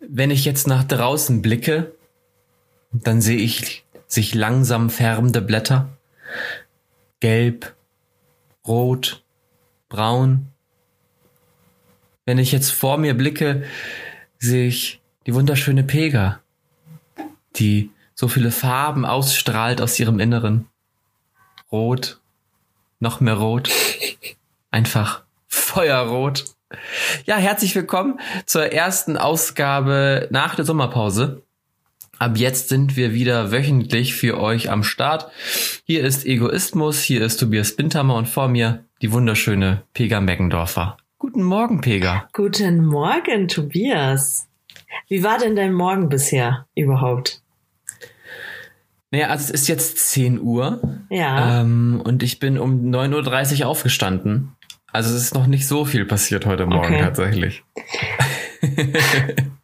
[0.00, 1.94] Wenn ich jetzt nach draußen blicke,
[2.92, 5.88] dann sehe ich sich langsam färbende Blätter.
[7.20, 7.74] Gelb,
[8.66, 9.24] rot,
[9.88, 10.48] braun.
[12.24, 13.64] Wenn ich jetzt vor mir blicke,
[14.38, 16.40] sehe ich die wunderschöne Pega,
[17.56, 20.68] die so viele Farben ausstrahlt aus ihrem Inneren.
[21.72, 22.20] Rot,
[23.00, 23.70] noch mehr rot,
[24.70, 26.53] einfach feuerrot.
[27.24, 31.42] Ja, herzlich willkommen zur ersten Ausgabe nach der Sommerpause.
[32.18, 35.30] Ab jetzt sind wir wieder wöchentlich für euch am Start.
[35.84, 40.96] Hier ist Egoismus, hier ist Tobias Bindhammer und vor mir die wunderschöne Pega Meggendorfer.
[41.18, 42.28] Guten Morgen, Pega.
[42.32, 44.46] Guten Morgen, Tobias.
[45.08, 47.42] Wie war denn dein Morgen bisher überhaupt?
[49.10, 50.80] Naja, also es ist jetzt 10 Uhr.
[51.08, 51.60] Ja.
[51.60, 54.56] Ähm, und ich bin um 9.30 Uhr aufgestanden.
[54.94, 57.00] Also es ist noch nicht so viel passiert heute Morgen Okay.
[57.00, 57.64] tatsächlich.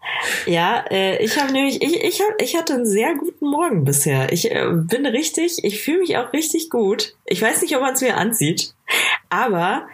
[0.46, 4.32] Ja, äh, ich habe nämlich, ich, ich, hab, ich hatte einen sehr guten Morgen bisher.
[4.32, 7.14] Ich äh, bin richtig, ich fühle mich auch richtig gut.
[7.24, 8.74] Ich weiß nicht, ob man es mir ansieht,
[9.28, 9.86] aber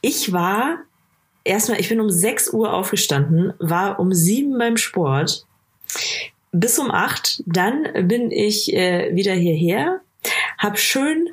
[0.00, 0.78] ich war
[1.44, 5.46] erstmal, ich bin um 6 Uhr aufgestanden, war um 7 beim Sport,
[6.52, 10.00] bis um 8, dann bin ich äh, wieder hierher,
[10.58, 11.30] hab schön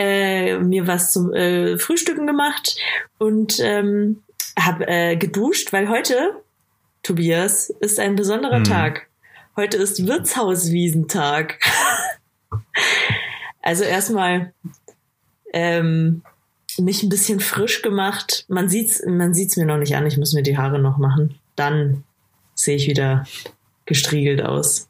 [0.00, 2.76] äh, mir was zum äh, Frühstücken gemacht
[3.18, 4.22] und ähm,
[4.58, 6.40] hab äh, geduscht, weil heute
[7.02, 8.64] Tobias, ist ein besonderer Hm.
[8.64, 9.08] Tag.
[9.56, 11.58] Heute ist Wirtshauswiesentag.
[13.62, 14.52] also erstmal
[15.52, 16.22] ähm,
[16.78, 18.44] mich ein bisschen frisch gemacht.
[18.48, 20.06] Man sieht's, man sieht's mir noch nicht an.
[20.06, 21.38] Ich muss mir die Haare noch machen.
[21.56, 22.04] Dann
[22.54, 23.26] sehe ich wieder
[23.86, 24.88] gestriegelt aus.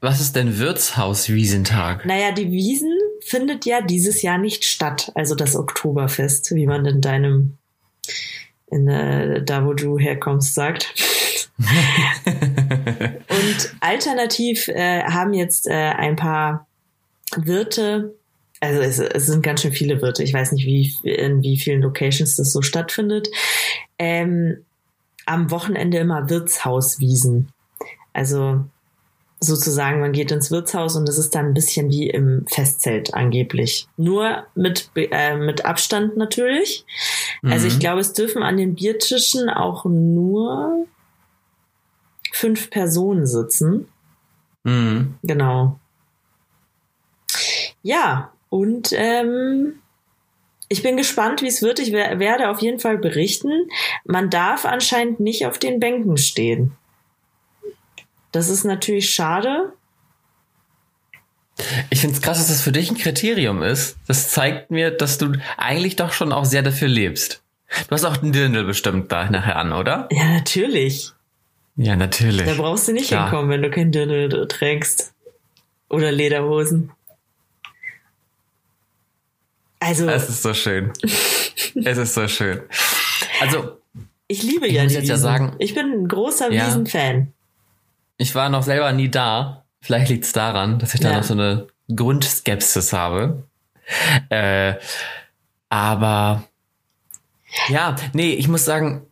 [0.00, 2.06] Was ist denn Wirtshauswiesentag?
[2.06, 2.92] Naja, die Wiesen
[3.32, 5.10] findet ja dieses Jahr nicht statt.
[5.14, 7.56] Also das Oktoberfest, wie man in deinem,
[8.66, 10.94] in, äh, da wo du herkommst, sagt.
[11.58, 16.66] Und alternativ äh, haben jetzt äh, ein paar
[17.34, 18.14] Wirte,
[18.60, 21.80] also es, es sind ganz schön viele Wirte, ich weiß nicht, wie, in wie vielen
[21.80, 23.28] Locations das so stattfindet,
[23.98, 24.58] ähm,
[25.24, 27.50] am Wochenende immer Wirtshauswiesen.
[28.12, 28.66] Also
[29.42, 33.88] sozusagen, man geht ins Wirtshaus und es ist dann ein bisschen wie im Festzelt angeblich.
[33.96, 36.84] Nur mit, äh, mit Abstand natürlich.
[37.42, 37.80] Also ich Mhm.
[37.80, 40.86] glaube, es dürfen an den Biertischen auch nur
[42.32, 43.88] fünf Personen sitzen.
[44.64, 45.14] Mhm.
[45.22, 45.78] Genau.
[47.82, 49.80] Ja, und ähm,
[50.68, 51.78] ich bin gespannt, wie es wird.
[51.80, 53.50] Ich wer- werde auf jeden Fall berichten.
[54.04, 56.72] Man darf anscheinend nicht auf den Bänken stehen.
[58.32, 59.72] Das ist natürlich schade.
[61.90, 63.96] Ich finde es krass, dass das für dich ein Kriterium ist.
[64.08, 67.42] Das zeigt mir, dass du eigentlich doch schon auch sehr dafür lebst.
[67.88, 70.08] Du hast auch einen Dirndl bestimmt da nachher an, oder?
[70.10, 71.12] Ja, natürlich.
[71.76, 72.46] Ja, natürlich.
[72.46, 73.24] Da brauchst du nicht Klar.
[73.30, 75.12] hinkommen, wenn du kein Dirndl trägst.
[75.88, 76.90] Oder Lederhosen.
[79.78, 80.92] Also, Es ist so schön.
[81.02, 82.62] es ist so schön.
[83.40, 83.78] Also,
[84.28, 85.22] ich liebe ich ja die jetzt ja Wiesen.
[85.22, 86.66] sagen- ich bin ein großer Ja.
[86.66, 87.32] Wiesen-Fan.
[88.16, 89.64] Ich war noch selber nie da.
[89.80, 91.16] Vielleicht liegt es daran, dass ich da Ja.
[91.16, 93.44] noch so eine Grundskepsis habe.
[94.28, 94.74] Äh,
[95.68, 96.44] aber
[97.68, 99.06] ja, nee, ich muss sagen,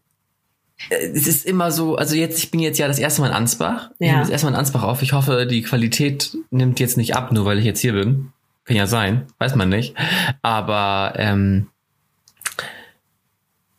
[0.90, 3.34] äh, es ist immer so, also jetzt, ich bin jetzt ja das erste Mal in
[3.34, 3.90] Ansbach.
[3.98, 4.12] Ich Ja.
[4.12, 5.02] nehme das erste Mal in Ansbach auf.
[5.02, 8.32] Ich hoffe, die Qualität nimmt jetzt nicht ab, nur weil ich jetzt hier bin.
[8.64, 9.96] Kann ja sein, weiß man nicht.
[10.42, 11.68] Aber ähm,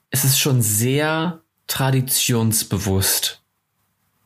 [0.10, 3.41] es ist schon sehr traditionsbewusst,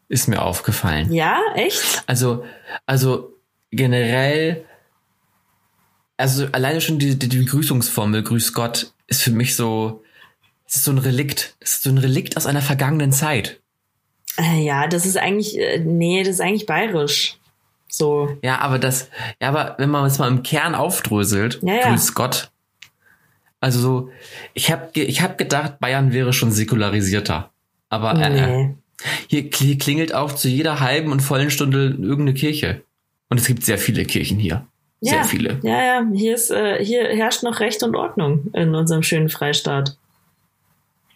[0.08, 1.12] ist mir aufgefallen.
[1.12, 2.04] Ja, echt?
[2.08, 2.46] Also,
[2.86, 3.34] also
[3.72, 4.66] generell,
[6.18, 10.04] also alleine schon die, die, die Begrüßungsformel, Grüß Gott, ist für mich so,
[10.68, 11.56] es ist so ein Relikt.
[11.60, 13.60] Es ist so ein Relikt aus einer vergangenen Zeit.
[14.38, 17.38] Äh, Ja, das ist eigentlich, äh, nee, das ist eigentlich bayerisch.
[17.88, 18.38] So.
[18.44, 19.10] Ja, aber das,
[19.42, 21.90] ja, aber wenn man es mal im Kern aufdröselt, Ja, ja.
[21.90, 22.52] Grüß Gott.
[23.62, 24.10] Also so,
[24.54, 27.52] ich habe ich hab gedacht, Bayern wäre schon säkularisierter.
[27.90, 28.76] Aber äh, äh, Nee.
[29.28, 32.82] Hier, klingelt auch zu jeder halben und vollen Stunde irgendeine Kirche.
[33.30, 34.66] Und es gibt sehr viele Kirchen hier.
[35.02, 35.24] Sehr Ja.
[35.24, 35.60] viele.
[35.64, 39.98] Ja, ja, hier ist, äh, hier herrscht noch Recht und Ordnung in unserem schönen Freistaat.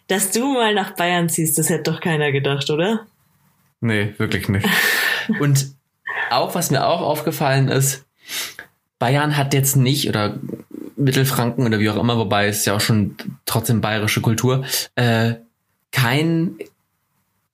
[0.08, 3.06] Dass du mal nach Bayern ziehst, das hätte doch keiner gedacht, oder?
[3.80, 4.66] Nee, wirklich nicht.
[5.40, 5.72] Und
[6.30, 8.04] auch, was mir auch aufgefallen ist,
[8.98, 10.38] Bayern hat jetzt nicht, oder
[10.96, 13.16] Mittelfranken oder wie auch immer, wobei es ja auch schon
[13.46, 14.64] trotzdem bayerische Kultur,
[14.96, 15.34] äh,
[15.92, 16.56] kein,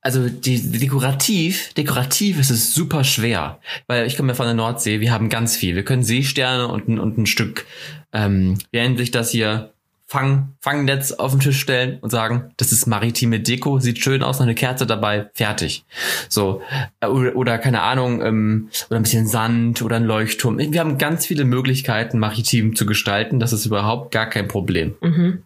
[0.07, 3.59] also die, die dekorativ, dekorativ ist es super schwer,
[3.89, 5.75] weil ich komme ja von der Nordsee, wir haben ganz viel.
[5.75, 7.67] Wir können Seesterne und, ein- und ein Stück,
[8.13, 9.73] ähm, wie nennt sich das hier?
[10.09, 14.39] Fang, Fangnetz auf den Tisch stellen und sagen, das ist maritime Deko, sieht schön aus,
[14.39, 15.85] noch eine Kerze dabei, fertig.
[16.29, 16.63] So,
[17.01, 20.59] äh, oder, oder keine Ahnung, ähm, oder ein bisschen Sand oder ein Leuchtturm.
[20.59, 23.41] Wir haben ganz viele Möglichkeiten, maritim zu gestalten.
[23.41, 24.95] Das ist überhaupt gar kein Problem.
[25.01, 25.43] Mhm.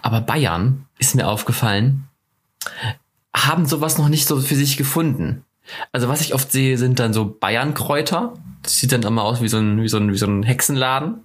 [0.00, 2.08] Aber Bayern, ist mir aufgefallen,
[3.34, 5.44] haben sowas noch nicht so für sich gefunden.
[5.92, 8.34] Also was ich oft sehe, sind dann so Bayernkräuter.
[8.62, 11.24] Das sieht dann immer aus wie so ein, wie so ein, wie so ein Hexenladen.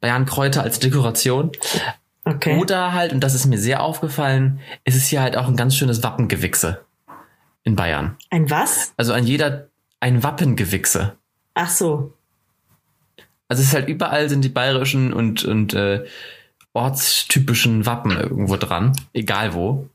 [0.00, 1.52] Bayernkräuter als Dekoration.
[2.24, 2.58] Okay.
[2.58, 5.74] Oder halt, und das ist mir sehr aufgefallen, ist es hier halt auch ein ganz
[5.76, 6.84] schönes Wappengewichse
[7.64, 8.16] in Bayern.
[8.30, 8.92] Ein was?
[8.96, 9.68] Also an jeder
[10.00, 11.16] ein Wappengewichse.
[11.54, 12.12] Ach so.
[13.48, 16.04] Also es ist halt überall sind die bayerischen und, und äh,
[16.74, 19.88] ortstypischen Wappen irgendwo dran, egal wo.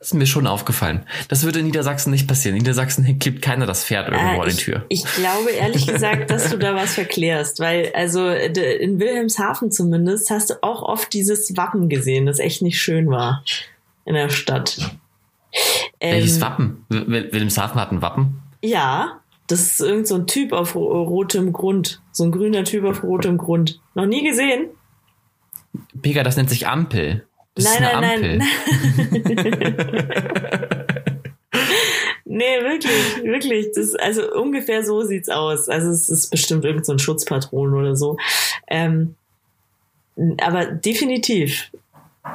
[0.00, 1.04] Das ist mir schon aufgefallen.
[1.28, 2.56] Das würde in Niedersachsen nicht passieren.
[2.56, 4.86] In Niedersachsen klebt keiner das Pferd irgendwo Äh, an die Tür.
[4.88, 10.48] ich glaube ehrlich gesagt, dass du da was verklärst, weil also in Wilhelmshaven zumindest hast
[10.48, 13.44] du auch oft dieses Wappen gesehen, das echt nicht schön war
[14.06, 14.90] in der Stadt.
[16.00, 16.86] Welches Ähm, Wappen?
[16.88, 18.40] Wil- Wilhelmshaven hat ein Wappen.
[18.64, 22.84] Ja, das ist irgend so ein Typ auf ro- rotem Grund, so ein grüner Typ
[22.86, 23.80] auf rotem Grund.
[23.94, 24.68] Noch nie gesehen?
[26.00, 27.26] Pega, das nennt sich Ampel.
[27.54, 28.38] Das nein, ist eine nein, Ampel.
[28.38, 28.48] nein.
[32.24, 33.68] nee, wirklich, wirklich.
[33.74, 35.68] Das, also ungefähr so sieht's aus.
[35.68, 38.16] Also es ist bestimmt irgend so ein Schutzpatron oder so.
[38.68, 39.16] Ähm,
[40.40, 41.70] aber definitiv.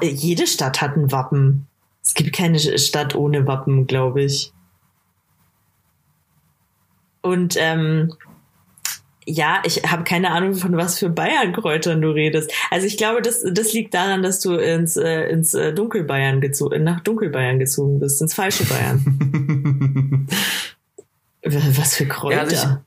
[0.02, 1.68] Äh, Jede Stadt hat ein Wappen.
[2.04, 4.52] Es gibt keine Stadt ohne Wappen, glaube ich.
[7.22, 8.14] Und ähm,
[9.27, 12.51] ja, ich habe keine Ahnung, von was für Bayernkräutern du redest.
[12.69, 16.83] Also ich glaube, das, das liegt daran, dass du ins, äh, ins äh, Dunkelbayern gezogen,
[16.83, 20.27] nach Dunkelbayern gezogen bist, ins falsche Bayern.
[21.44, 22.36] Was für Kräuter.
[22.36, 22.77] Ja, also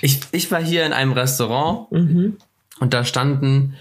[0.00, 2.36] Ich, ich war hier in einem Restaurant mhm.
[2.80, 3.74] und da standen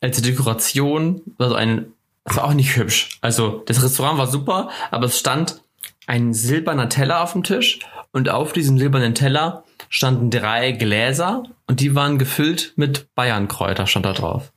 [0.00, 1.86] als Dekoration, also ein,
[2.24, 3.18] das war auch nicht hübsch.
[3.20, 5.62] Also das Restaurant war super, aber es stand
[6.06, 7.80] ein silberner Teller auf dem Tisch
[8.12, 14.06] und auf diesem silbernen Teller standen drei Gläser und die waren gefüllt mit Bayernkräuter, stand
[14.06, 14.52] da drauf.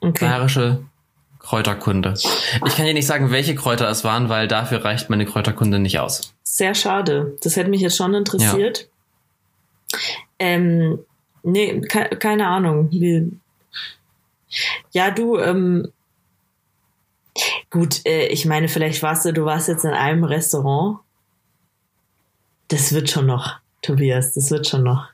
[0.00, 0.24] Okay.
[0.24, 0.84] Bayerische
[1.38, 2.14] Kräuterkunde.
[2.14, 5.98] Ich kann dir nicht sagen, welche Kräuter es waren, weil dafür reicht meine Kräuterkunde nicht
[5.98, 6.34] aus.
[6.42, 7.36] Sehr schade.
[7.42, 8.88] Das hätte mich jetzt schon interessiert.
[10.38, 11.00] Ähm,
[11.42, 12.90] nee, ke keine Ahnung.
[14.92, 15.92] Ja, du, ähm,
[17.72, 21.00] gut, äh, ich meine, vielleicht warst du, du warst jetzt in einem Restaurant.
[22.68, 25.08] Das wird schon noch, Tobias, das wird schon noch.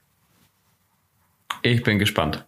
[1.62, 2.44] Ich bin gespannt.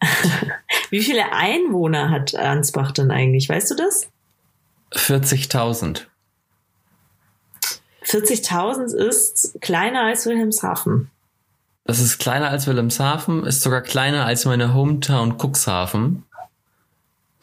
[0.90, 3.48] Wie viele Einwohner hat Ansbach denn eigentlich?
[3.48, 4.08] Weißt du das?
[4.92, 6.02] 40.000.
[8.04, 11.10] 40.000 ist kleiner als Wilhelmshaven.
[11.84, 16.24] Das ist kleiner als Wilhelmshaven, ist sogar kleiner als meine Hometown Cuxhaven.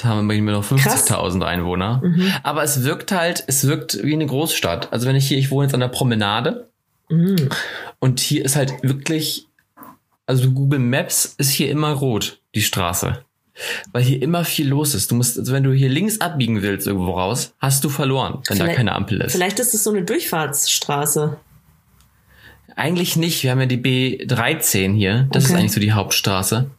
[0.01, 2.01] Da haben wir noch 50.000 Einwohner.
[2.43, 4.93] Aber es wirkt halt, es wirkt wie eine Großstadt.
[4.93, 6.67] Also wenn ich hier, ich wohne jetzt an der Promenade
[7.09, 7.49] Mhm.
[7.99, 9.47] und hier ist halt wirklich,
[10.25, 13.23] also Google Maps ist hier immer rot, die Straße.
[13.91, 15.11] Weil hier immer viel los ist.
[15.11, 18.57] Du musst, also wenn du hier links abbiegen willst irgendwo raus, hast du verloren, wenn
[18.57, 19.33] da Vielleicht- keine Ampel ist.
[19.33, 21.37] Vielleicht ist es so eine Durchfahrtsstraße.
[22.75, 23.43] Eigentlich nicht.
[23.43, 25.27] Wir haben ja die B13 hier.
[25.33, 25.59] Das ist Okay.
[25.59, 26.69] eigentlich so die Hauptstraße.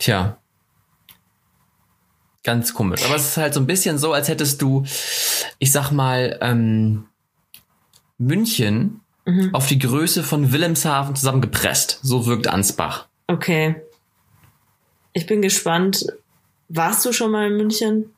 [0.00, 0.38] Tja.
[2.48, 3.04] Ganz komisch.
[3.04, 4.84] Aber es ist halt so ein bisschen so, als hättest du,
[5.58, 7.04] ich sag mal, ähm,
[8.16, 9.54] München Mhm.
[9.54, 12.00] auf die Größe von Wilhelmshaven zusammengepresst.
[12.02, 13.06] So wirkt Ansbach.
[13.26, 13.76] Okay.
[15.12, 16.06] Ich bin gespannt.
[16.70, 18.14] Warst du schon mal in München?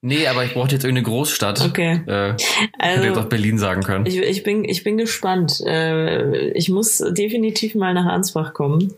[0.00, 1.60] Nee, aber ich brauchte jetzt irgendeine Großstadt.
[1.60, 2.02] Okay.
[2.08, 2.46] Äh, ich
[2.78, 4.06] hätte jetzt Also, auch Berlin sagen können.
[4.06, 5.60] ich, ich, bin, ich bin gespannt.
[5.66, 8.94] Äh, ich muss definitiv mal nach Ansbach kommen.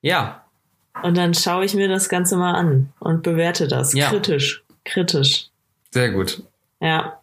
[0.00, 0.43] ja,
[1.02, 3.92] Und dann schaue ich mir das Ganze mal an und bewerte das.
[3.94, 4.08] Ja.
[4.10, 4.62] Kritisch.
[4.84, 5.46] Kritisch.
[5.90, 6.42] sehr gut.
[6.80, 7.20] Ja.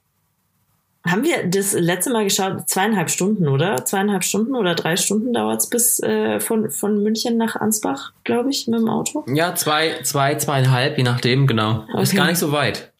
[1.07, 2.69] Haben wir das letzte Mal geschaut?
[2.69, 3.85] Zweieinhalb Stunden, oder?
[3.85, 8.67] Zweieinhalb Stunden oder drei Stunden dauert's bis äh, von, von München nach Ansbach, glaube ich,
[8.67, 9.25] mit dem Auto.
[9.27, 11.85] Ja, zwei, zwei, zweieinhalb, je nachdem, genau.
[11.99, 12.17] Ist Okay.
[12.17, 12.91] gar nicht so weit.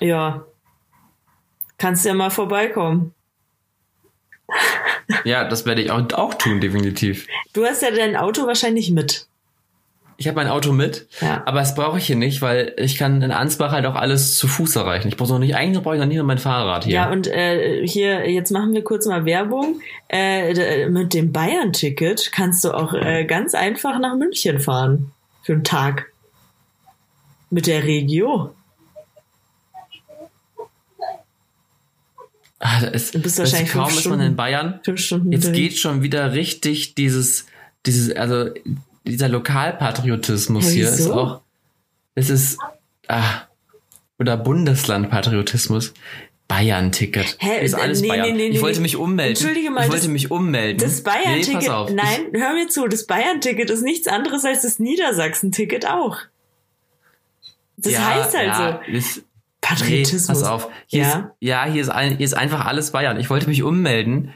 [0.00, 0.44] Ja.
[1.78, 3.14] Kannst ja mal vorbeikommen.
[5.24, 7.26] Ja, das werde ich auch, auch tun, definitiv.
[7.52, 9.26] Du hast ja dein Auto wahrscheinlich mit.
[10.16, 11.42] Ich habe mein Auto mit, Ja.
[11.44, 14.46] aber das brauche ich hier nicht, weil ich kann in Ansbach halt auch alles zu
[14.46, 15.08] Fuß erreichen.
[15.08, 16.94] Ich brauche noch nicht, eigentlich brauche ich noch nicht mal mein Fahrrad hier.
[16.94, 19.80] Ja, und äh, hier, jetzt machen wir kurz mal Werbung.
[20.08, 25.10] Äh, d- mit dem Bayern-Ticket kannst du auch äh, ganz einfach nach München fahren.
[25.42, 26.06] Für einen Tag.
[27.50, 28.54] Mit der Regio.
[32.60, 34.80] ah, da ist, Du bist wahrscheinlich kaum fünf ist man Stunden- in Bayern.
[34.84, 35.32] Fünf Stunden.
[35.32, 37.46] Jetzt geht schon wieder richtig dieses,
[37.86, 38.50] dieses, also
[39.06, 41.40] dieser Lokalpatriotismus Ja, hier ist auch,
[42.14, 42.58] es ist,
[43.08, 43.42] ah,
[44.18, 45.92] oder Bundeslandpatriotismus.
[46.46, 47.38] Bayern-Ticket.
[47.40, 47.64] Hä?
[47.64, 48.36] Ist alles Nee, Bayern.
[48.36, 49.34] nee, nee, ich wollte mich ummelden.
[49.34, 50.78] Entschuldige mal, ich wollte das- mich ummelden.
[50.78, 55.86] Das Bayern-Ticket, Nee, nein, hör mir zu, das Bayern-Ticket ist nichts anderes als das Niedersachsen-Ticket
[55.88, 56.18] auch.
[57.78, 59.20] Das ja, heißt halt ja, so.
[59.72, 60.26] Ist, nee, Patriotismus.
[60.26, 60.68] pass auf.
[60.86, 61.08] Hier Ja.
[61.08, 63.18] Ist, ja, hier ist, ein, hier ist einfach alles Bayern.
[63.18, 64.32] Ich wollte mich ummelden.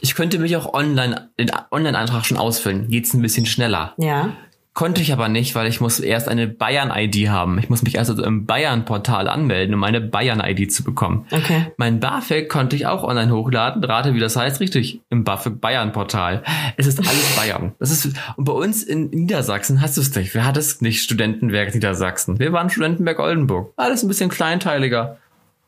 [0.00, 2.88] Ich könnte mich auch online, den Online-Antrag schon ausfüllen.
[2.88, 3.94] Geht's ein bisschen schneller.
[3.98, 4.32] Ja.
[4.72, 7.58] Konnte ich aber nicht, weil ich muss erst eine Bayern-ID haben.
[7.58, 11.26] Ich muss mich erst also im Bayern-Portal anmelden, um eine Bayern-ID zu bekommen.
[11.32, 11.66] Okay.
[11.76, 13.82] Mein BAföG konnte ich auch online hochladen.
[13.82, 15.00] Rate, wie das heißt, richtig.
[15.10, 16.44] Im BAföG Bayern-Portal.
[16.76, 17.72] Es ist alles Bayern.
[17.80, 20.34] Das ist, und bei uns in Niedersachsen hast du es nicht.
[20.36, 21.02] Wer hat es nicht?
[21.02, 22.38] Studentenwerk Niedersachsen.
[22.38, 23.72] Wir waren Studentenwerk Oldenburg.
[23.76, 25.18] Alles ein bisschen kleinteiliger.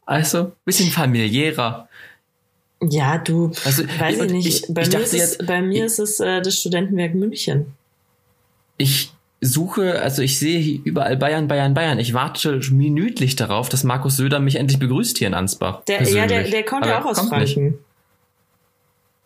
[0.07, 1.89] Also, bisschen familiärer.
[2.89, 4.47] Ja, du, Also, weiß ich nicht.
[4.47, 7.67] ich- bei, mir ist es, jetzt- bei mir ist es äh, das Studentenwerk München.
[8.77, 11.99] Ich suche, also ich sehe hier überall Bayern, Bayern, Bayern.
[11.99, 15.83] Ich warte minütlich darauf, dass Markus Söder mich endlich begrüßt hier in Ansbach.
[15.85, 17.29] Der, ja, der, der kommt ja auch aus.
[17.29, 17.79] Franken.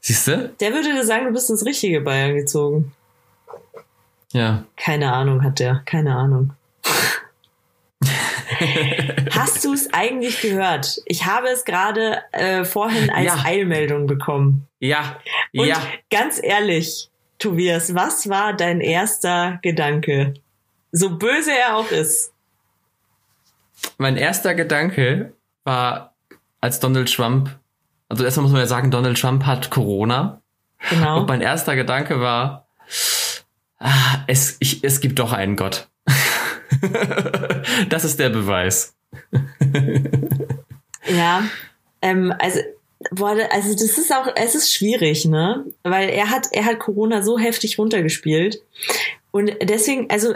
[0.00, 0.50] Siehst du?
[0.60, 2.92] Der würde dir sagen, du bist ins richtige Bayern gezogen.
[4.32, 4.64] Ja.
[4.76, 5.82] Keine Ahnung hat der.
[5.84, 6.52] Keine Ahnung.
[9.30, 10.98] Hast du es eigentlich gehört?
[11.06, 13.44] Ich habe es gerade äh, vorhin als Ja.
[13.44, 14.66] Eilmeldung bekommen.
[14.78, 15.18] Ja.
[15.54, 15.80] Und ja.
[16.10, 20.34] ganz ehrlich, Tobias, was war dein erster Gedanke?
[20.92, 22.32] So böse er auch ist.
[23.98, 25.32] Mein erster Gedanke
[25.64, 26.14] war,
[26.60, 27.50] als Donald Trump,
[28.08, 30.40] also erstmal muss man ja sagen, Donald Trump hat Corona.
[30.90, 31.20] Genau.
[31.20, 32.66] Und mein erster Gedanke war,
[33.78, 35.88] ah, es, ich, es gibt doch einen Gott.
[37.88, 38.96] das ist der Beweis.
[41.08, 41.44] Ja,
[42.02, 42.60] ähm, also,
[43.10, 45.66] boah, also das ist auch, es ist schwierig, ne?
[45.82, 48.62] Weil er hat, er hat Corona so heftig runtergespielt.
[49.30, 50.34] Und deswegen, also,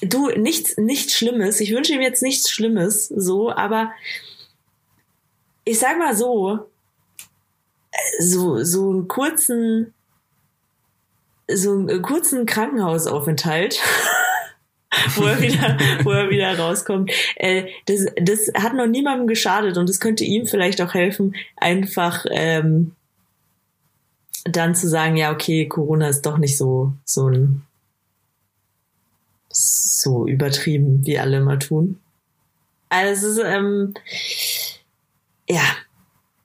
[0.00, 1.60] du, nichts, nichts Schlimmes.
[1.60, 3.92] Ich wünsche ihm jetzt nichts Schlimmes, so, aber
[5.64, 6.60] ich sag mal so,
[8.20, 9.92] so, so einen kurzen,
[11.52, 13.80] so einen kurzen Krankenhausaufenthalt.
[15.16, 17.10] wo er wieder, wo er wieder rauskommt.
[17.36, 22.24] Äh, das, das hat noch niemandem geschadet und es könnte ihm vielleicht auch helfen, einfach
[22.30, 22.92] ähm,
[24.44, 27.62] dann zu sagen, ja, okay, Corona ist doch nicht so, so ein
[29.50, 31.98] so übertrieben, wie alle immer tun.
[32.88, 33.94] Also es ist, ähm,
[35.48, 35.62] ja.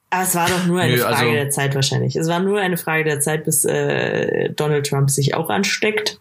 [0.09, 2.15] Aber es war doch nur eine Nö, Frage also- der Zeit wahrscheinlich.
[2.15, 6.19] Es war nur eine Frage der Zeit, bis äh, Donald Trump sich auch ansteckt.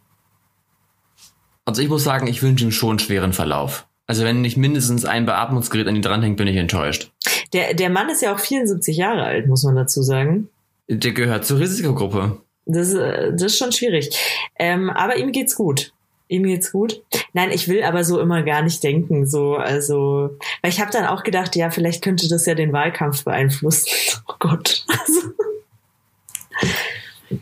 [1.65, 3.87] Also ich muss sagen, ich wünsche ihm schon einen schweren Verlauf.
[4.07, 7.11] Also wenn nicht mindestens ein Beatmungsgerät an ihn dranhängt, bin ich enttäuscht.
[7.53, 10.49] Der, der Mann ist ja auch 74 Jahre alt, muss man dazu sagen.
[10.89, 12.39] Der gehört zur Risikogruppe.
[12.67, 14.11] Das, äh, das ist schon schwierig.
[14.59, 15.93] Ähm, aber ihm geht's gut.
[16.29, 17.03] Ihm geht's gut.
[17.33, 19.27] Nein, ich will aber so immer gar nicht denken.
[19.27, 20.31] So, also,
[20.63, 23.89] weil ich habe dann auch gedacht, ja, vielleicht könnte das ja den Wahlkampf beeinflussen.
[24.29, 24.85] Oh Gott.
[24.89, 25.21] Also,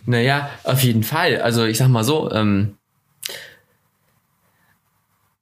[0.06, 1.40] Naja, auf jeden Fall.
[1.40, 2.76] Also ich sag mal so, ähm,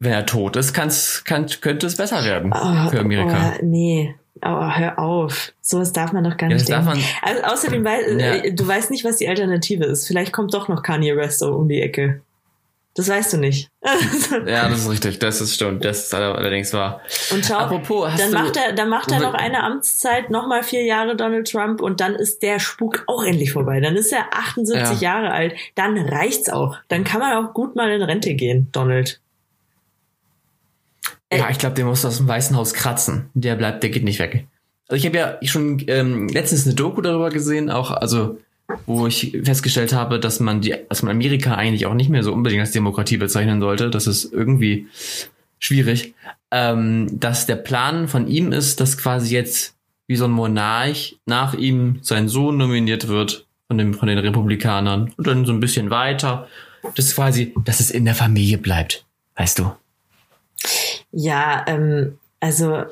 [0.01, 3.55] wenn er tot ist, kann's, kann, könnte es besser werden oh, für Amerika.
[3.57, 4.15] Oh, nee.
[4.45, 5.53] Oh, hör auf.
[5.61, 6.85] Sowas darf man doch gar Ja, nicht denken.
[6.85, 8.35] man, also, außerdem, weil, Ja.
[8.35, 10.07] äh, du weißt nicht, was die Alternative ist.
[10.07, 12.21] Vielleicht kommt doch noch Kanye West um die Ecke.
[12.95, 13.71] Das weißt du nicht.
[14.47, 17.01] ja, das ist richtig, das ist stimmt, das ist allerdings wahr.
[17.33, 21.15] Und schau, Apropos, dann macht er, dann macht er noch eine Amtszeit, nochmal vier Jahre
[21.15, 23.79] Donald Trump und dann ist der Spuk auch endlich vorbei.
[23.81, 25.55] Dann ist er 78 Jahre alt.
[25.77, 26.77] Dann reicht's auch.
[26.89, 29.21] Dann kann man auch gut mal in Rente gehen, Donald.
[31.33, 33.31] Ja, ich glaube, der muss aus dem Weißen Haus kratzen.
[33.35, 34.47] Der bleibt, der geht nicht weg.
[34.89, 38.39] Also ich habe ja schon ähm, letztens eine Doku darüber gesehen, auch also
[38.87, 42.33] wo ich festgestellt habe, dass man die, dass man Amerika eigentlich auch nicht mehr so
[42.33, 43.91] unbedingt als Demokratie bezeichnen sollte.
[43.91, 44.87] Das ist irgendwie
[45.59, 46.15] schwierig.
[46.51, 49.75] Ähm, dass der Plan von ihm ist, dass quasi jetzt
[50.07, 55.13] wie so ein Monarch nach ihm sein Sohn nominiert wird von, dem, von den Republikanern
[55.17, 56.49] und dann so ein bisschen weiter.
[56.95, 59.05] Das ist quasi, dass es in der Familie bleibt.
[59.37, 59.73] Weißt du?
[61.13, 62.85] Ja, ähm, also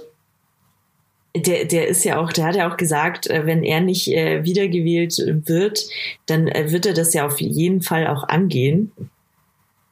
[1.37, 4.45] der, der ist ja auch, der hat ja auch gesagt, äh, wenn er nicht äh,
[4.45, 5.87] wiedergewählt wird,
[6.27, 8.93] dann äh, wird er das ja auf jeden Fall auch angehen.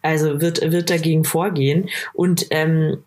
[0.03, 1.89] Also wird, wird dagegen vorgehen.
[2.13, 2.99] Und ähm,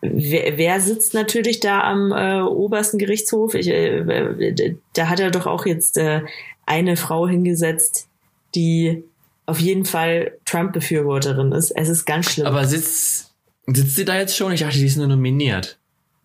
[0.00, 3.54] wer, wer sitzt natürlich da am äh, obersten Gerichtshof?
[3.54, 6.22] Ich, äh, da hat er doch auch jetzt äh,
[6.66, 8.08] eine Frau hingesetzt,
[8.54, 9.04] die
[9.46, 11.70] auf jeden Fall Trump-Befürworterin ist.
[11.70, 12.46] Es ist ganz schlimm.
[12.46, 13.35] Aber sitzt,
[13.66, 14.52] sitzt sie da jetzt schon?
[14.52, 15.78] Ich dachte, die ist nur nominiert.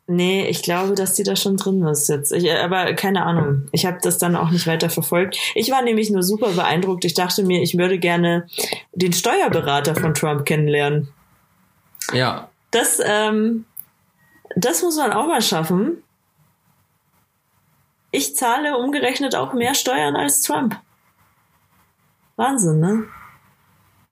[0.07, 2.33] Nee, ich glaube, dass die da schon drin ist jetzt.
[2.33, 3.69] Ich, aber keine Ahnung.
[3.71, 5.37] Ich habe das dann auch nicht weiter verfolgt.
[5.55, 7.05] Ich war nämlich nur super beeindruckt.
[7.05, 8.47] Ich dachte mir, ich würde gerne
[8.93, 11.07] den Steuerberater von Trump kennenlernen.
[12.13, 12.49] Ja.
[12.71, 13.65] Das, ähm,
[14.55, 16.03] das muss man auch mal schaffen.
[18.11, 20.75] Ich zahle umgerechnet auch mehr Steuern als Trump.
[22.35, 23.05] Wahnsinn, ne?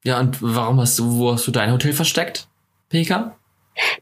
[0.06, 2.48] Ja, und warum hast du, wo hast du dein Hotel versteckt,
[2.89, 3.36] Peka?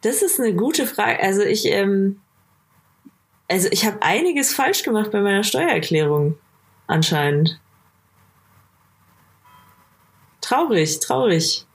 [0.01, 1.21] Das ist eine gute Frage.
[1.21, 2.19] Also ich, ähm,
[3.49, 6.37] also ich habe einiges falsch gemacht bei meiner Steuererklärung,
[6.87, 7.59] anscheinend.
[10.41, 11.65] Traurig, traurig.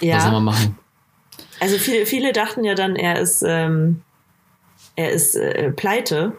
[0.00, 0.16] Ja.
[0.16, 0.78] Was soll man machen?
[1.58, 4.02] Also viele, viele dachten ja dann, er ist, ähm,
[4.96, 6.36] er ist äh, pleite.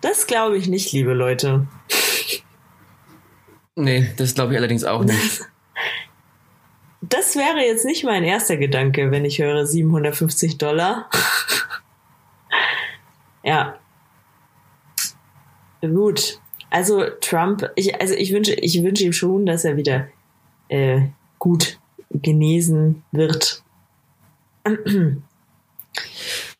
[0.00, 1.66] Das glaube ich nicht, liebe Leute.
[3.76, 5.42] Nee, das glaube ich allerdings auch nicht.
[7.10, 11.10] Das wäre jetzt nicht mein erster Gedanke, wenn ich höre 750 Dollar.
[13.44, 13.78] ja.
[15.82, 16.40] Gut.
[16.70, 20.06] Also Trump, ich, also ich wünsche, ich wünsche ihm schon, dass er wieder
[20.68, 21.02] äh,
[21.38, 21.78] gut
[22.10, 23.62] genesen wird.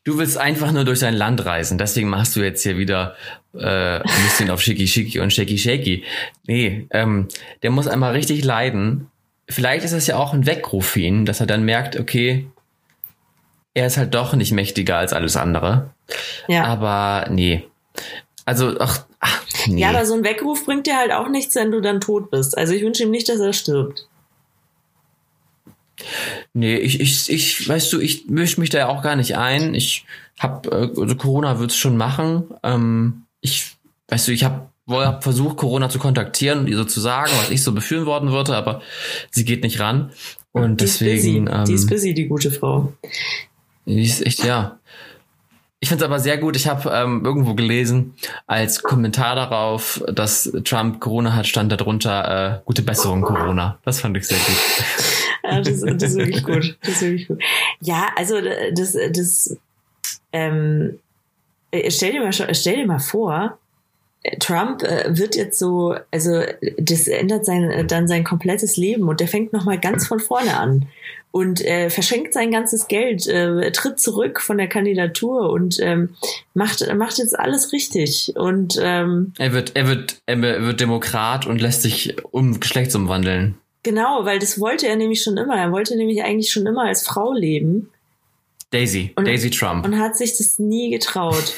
[0.03, 3.15] Du willst einfach nur durch sein Land reisen, deswegen machst du jetzt hier wieder
[3.53, 6.03] äh, ein bisschen auf Shiki Shiki und Shaky Shaky.
[6.47, 7.27] Nee, ähm,
[7.61, 9.10] der muss einmal richtig leiden.
[9.49, 12.47] Vielleicht ist es ja auch ein Weckruf für ihn, dass er dann merkt, okay,
[13.73, 15.91] er ist halt doch nicht mächtiger als alles andere.
[16.47, 16.65] Ja.
[16.65, 17.65] Aber nee.
[18.45, 19.81] Also, ach, ach nee.
[19.81, 22.57] Ja, aber so ein Weckruf bringt dir halt auch nichts, wenn du dann tot bist.
[22.57, 24.07] Also ich wünsche ihm nicht, dass er stirbt.
[26.53, 29.73] Nee, ich, ich, ich, weißt du, ich mische mich da ja auch gar nicht ein.
[29.73, 30.05] Ich
[30.39, 32.49] hab, äh, also Corona wird's schon machen.
[32.63, 33.75] Ähm, ich,
[34.07, 37.49] weißt du, ich habe hab versucht, Corona zu kontaktieren und ihr so zu sagen, was
[37.49, 38.81] ich so befürworten würde, aber
[39.29, 40.11] sie geht nicht ran.
[40.51, 41.47] Und Die deswegen.
[41.47, 41.63] ist busy.
[41.67, 42.93] die ist ähm, busy, die gute Frau.
[43.85, 44.77] die ist echt, ja.
[45.83, 46.55] Ich finde es aber sehr gut.
[46.55, 48.13] Ich habe ähm, irgendwo gelesen,
[48.45, 53.79] als Kommentar darauf, dass Trump Corona hat, stand darunter äh, gute Besserung Corona.
[53.83, 54.55] Das fand ich sehr gut.
[55.43, 56.77] Ja, das, das ist wirklich gut.
[56.81, 57.41] Das ist wirklich gut.
[57.81, 58.35] Ja, also
[58.75, 59.57] das, das,
[60.31, 60.99] ähm,
[61.89, 63.57] stell dir mal, stell dir mal vor,
[64.39, 66.41] Trump äh, wird jetzt so, also
[66.77, 70.87] das ändert sein, dann sein komplettes Leben und der fängt nochmal ganz von vorne an
[71.31, 76.09] und äh, verschenkt sein ganzes Geld, äh, tritt zurück von der Kandidatur und ähm,
[76.53, 81.59] macht, macht jetzt alles richtig und ähm, Er wird, er wird, er wird Demokrat und
[81.61, 83.55] lässt sich um Geschlechtsumwandeln.
[83.81, 85.55] genau, weil das wollte er nämlich schon immer.
[85.57, 87.89] Er wollte nämlich eigentlich schon immer als Frau leben
[88.69, 89.83] Daisy, Und- Daisy Trump.
[89.83, 91.53] und hat sich das nie getraut.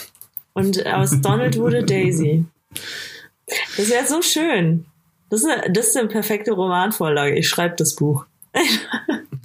[0.54, 2.46] Und aus Donald wurde Daisy.
[3.78, 4.86] Das wäre so schön.
[5.30, 7.36] Das ist, eine, das ist eine perfekte Romanvorlage.
[7.36, 8.26] Ich schreibe das Buch.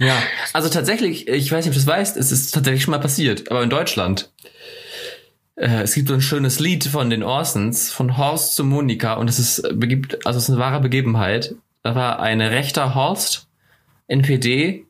[0.00, 0.16] Ja,
[0.52, 3.50] also tatsächlich, ich weiß nicht, ob du das weißt, es ist tatsächlich schon mal passiert,
[3.50, 4.30] aber in Deutschland.
[5.56, 9.28] Äh, es gibt so ein schönes Lied von den Orsons, von Horst zu Monika, und
[9.28, 11.56] es ist, äh, begibt, also es ist eine wahre Begebenheit.
[11.82, 13.48] Da war ein rechter Horst,
[14.06, 14.86] NPD,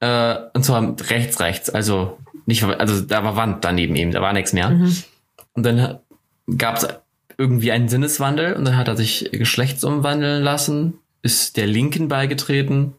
[0.00, 4.32] äh, und zwar rechts, rechts, also nicht, also da war Wand daneben ihm, da war
[4.32, 4.70] nichts mehr.
[5.52, 6.00] Und dann
[6.58, 6.88] gab es
[7.38, 12.94] irgendwie einen Sinneswandel und dann hat er sich geschlechtsumwandeln lassen, ist der Linken beigetreten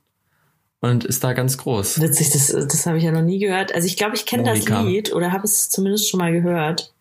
[0.81, 2.01] und ist da ganz groß.
[2.01, 3.73] Witzig, das, das habe ich ja noch nie gehört.
[3.73, 4.67] Also ich glaube, ich kenne das.
[4.67, 6.93] Lied oder habe es zumindest schon mal gehört.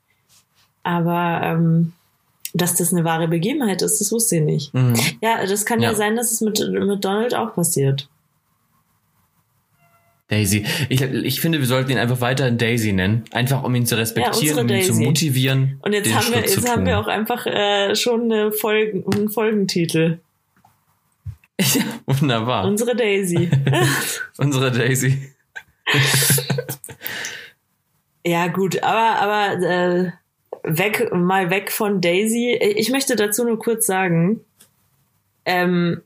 [0.83, 1.93] Aber ähm,
[2.53, 4.75] dass das eine wahre Begebenheit ist, das wusste ich nicht.
[4.75, 4.95] Mhm.
[5.21, 5.97] Ja, das kann ja, Ja.
[5.97, 8.09] sein, dass es mit, mit Donald auch passiert.
[10.29, 10.65] Daisy.
[10.89, 13.25] Ich, ich finde, wir sollten ihn einfach weiterhin Daisy nennen.
[13.31, 15.79] Einfach um ihn zu respektieren, unsere um ihn zu motivieren.
[15.83, 19.29] Und jetzt haben wir, Schritt jetzt haben wir auch einfach äh, schon eine Folgen, einen
[19.29, 20.21] Folgentitel.
[21.61, 22.65] Ja, wunderbar.
[22.67, 23.51] Unsere Daisy.
[24.39, 25.33] Unsere Daisy.
[28.27, 30.13] Ja, gut, aber, aber äh,
[30.63, 32.59] weg, mal weg von Daisy.
[32.77, 34.41] Ich möchte dazu nur kurz sagen,
[35.45, 36.01] ähm,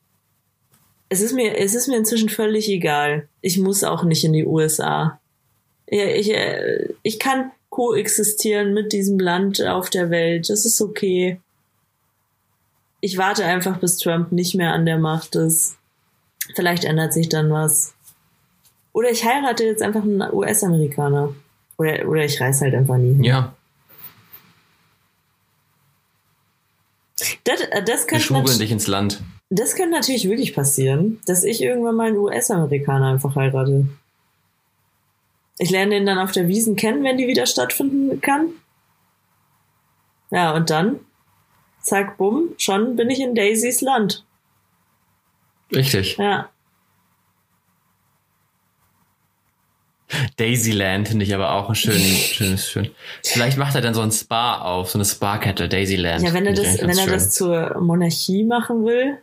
[1.09, 3.29] es ist mir, es ist mir inzwischen völlig egal.
[3.40, 5.18] Ich muss auch nicht in die USA.
[5.87, 10.51] Ich, äh, ich kann koexistieren mit diesem Land auf der Welt.
[10.51, 11.40] Das ist okay.
[13.01, 15.77] Ich warte einfach, bis Trump nicht mehr an der Macht ist.
[16.55, 17.94] Vielleicht ändert sich dann was.
[18.92, 21.35] Oder ich heirate jetzt einfach einen US-Amerikaner.
[21.79, 23.14] Oder, oder ich reise halt einfach nie.
[23.14, 23.25] hin.
[23.25, 23.55] Ja,
[27.44, 29.23] Das, äh, das, wir könnte schmuggeln nat- dich ins Land.
[29.51, 33.89] Das könnte natürlich wirklich passieren, dass ich irgendwann mal einen US-Amerikaner einfach heirate.
[35.59, 38.51] Ich lerne den dann auf der Wiesen kennen, wenn die wieder stattfinden kann.
[40.31, 41.01] Ja, und dann,
[41.81, 44.25] zack, bumm, schon bin ich in Daisys Land.
[45.75, 46.19] Richtig.
[46.19, 46.51] Ja.
[50.37, 52.91] Daisyland finde ich aber auch ein schön, schönes, schön.
[53.23, 56.23] Vielleicht macht er dann so ein Spa auf, so eine Spa-Kette, Daisyland.
[56.23, 57.13] Ja, wenn er das, wenn er schön.
[57.13, 59.19] das zur Monarchie machen will.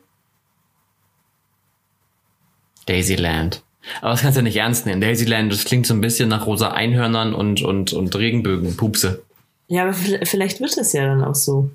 [2.86, 3.64] Daisyland.
[4.02, 5.02] Aber das kannst du ja nicht ernst nehmen.
[5.02, 9.24] Daisyland, das klingt so ein bisschen nach rosa Einhörnern und, und, und Regenbögen, Pupse.
[9.68, 11.70] Ja, aber vielleicht wird es ja dann auch so.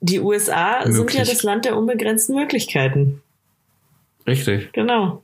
[0.00, 1.18] Die USA sind Möglich.
[1.18, 3.22] ja das Land der unbegrenzten Möglichkeiten.
[4.26, 4.72] Richtig.
[4.72, 5.22] Genau.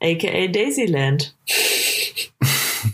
[0.00, 1.36] AKA Daisyland.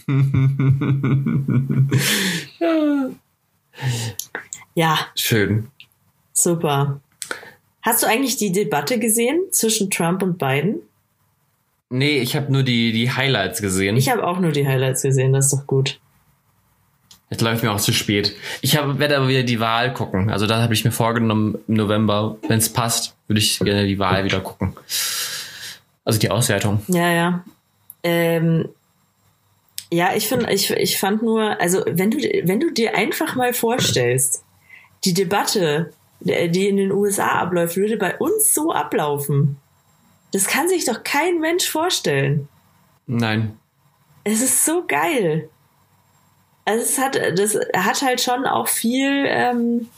[4.75, 5.69] Ja, Schön.
[6.33, 7.01] super.
[7.89, 10.83] Hast du eigentlich die Debatte gesehen zwischen Trump und Biden?
[11.89, 13.97] Nee, ich habe nur die, die Highlights gesehen.
[13.97, 15.99] Ich habe auch nur die Highlights gesehen, das ist doch gut.
[17.31, 18.37] Jetzt läuft mir auch zu spät.
[18.61, 20.29] Ich hab, werde aber wieder die Wahl gucken.
[20.29, 23.99] Also da habe ich mir vorgenommen, im November, wenn es passt, würde ich gerne die
[23.99, 24.75] Wahl wieder gucken.
[26.05, 26.83] Also die Auswertung.
[26.89, 27.45] Ja, ja.
[28.03, 28.69] Ähm,
[29.91, 33.55] ja, ich finde, ich, ich fand nur, also wenn du, wenn du dir einfach mal
[33.55, 34.45] vorstellst,
[35.07, 39.57] die Debatte, die in den USA abläuft, würde bei uns so ablaufen.
[40.33, 42.49] Das kann sich doch kein Mensch vorstellen.
[43.07, 43.57] Nein.
[44.25, 45.49] Es ist so geil.
[46.65, 49.89] Also es hat, das hat halt schon auch viel ähm,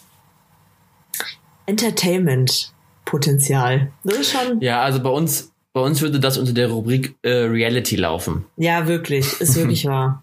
[1.66, 3.90] Entertainment-Potenzial.
[4.04, 7.30] Das ist schon, Ja, also bei uns, bei uns würde das unter der Rubrik äh,
[7.30, 8.44] Reality laufen.
[8.56, 10.22] ja wirklich, ist wirklich wahr.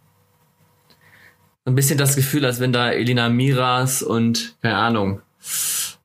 [1.66, 5.22] Ein bisschen das Gefühl, als wenn da Elina Miras und, keine Ahnung,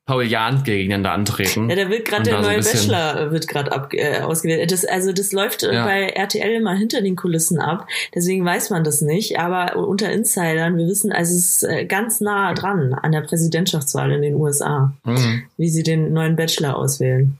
[0.05, 1.69] Paul Janke gegeneinander antreten.
[1.69, 4.69] Ja, da wird gerade der so neue bisschen- Bachelor äh, wird gerade ab äh, ausgewählt.
[4.71, 5.85] Das, also das läuft äh, Ja.
[5.85, 7.87] bei RTL immer hinter den Kulissen ab.
[8.13, 9.39] Deswegen weiß man das nicht.
[9.39, 14.11] Aber unter Insidern, wir wissen, also es ist äh, ganz nah dran an der Präsidentschaftswahl
[14.11, 15.43] in den USA, Mhm.
[15.55, 17.37] wie sie den neuen Bachelor auswählen.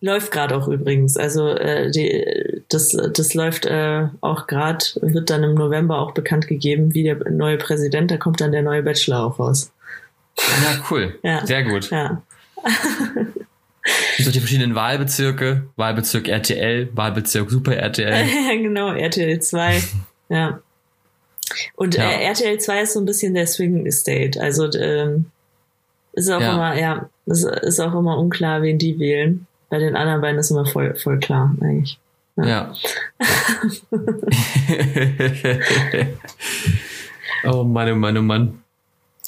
[0.00, 1.16] Läuft gerade auch übrigens.
[1.16, 6.46] Also äh, die, das, das läuft äh, auch gerade, wird dann im November auch bekannt
[6.46, 8.12] gegeben, wie der neue Präsident.
[8.12, 9.72] Da kommt dann der neue Bachelor auch raus.
[10.38, 11.18] Ja, cool.
[11.22, 11.46] Ja.
[11.46, 11.90] Sehr gut.
[11.90, 12.22] Ja,
[14.18, 18.26] so die verschiedenen Wahlbezirke, Wahlbezirk RTL, Wahlbezirk Super RTL.
[18.48, 19.82] Ja, genau, RTL 2.
[20.28, 20.60] ja.
[21.76, 22.10] Und Ja.
[22.10, 24.40] Äh, RTL 2 ist so ein bisschen der Swing State.
[24.40, 25.26] Also ähm,
[26.12, 26.52] ist auch Ja.
[26.52, 29.46] immer, ja, es ist auch immer unklar, wen die wählen.
[29.70, 31.98] Bei den anderen beiden ist immer voll, voll klar, eigentlich.
[32.36, 32.72] Ja.
[37.44, 38.62] oh Mann, oh Mann, oh Mann.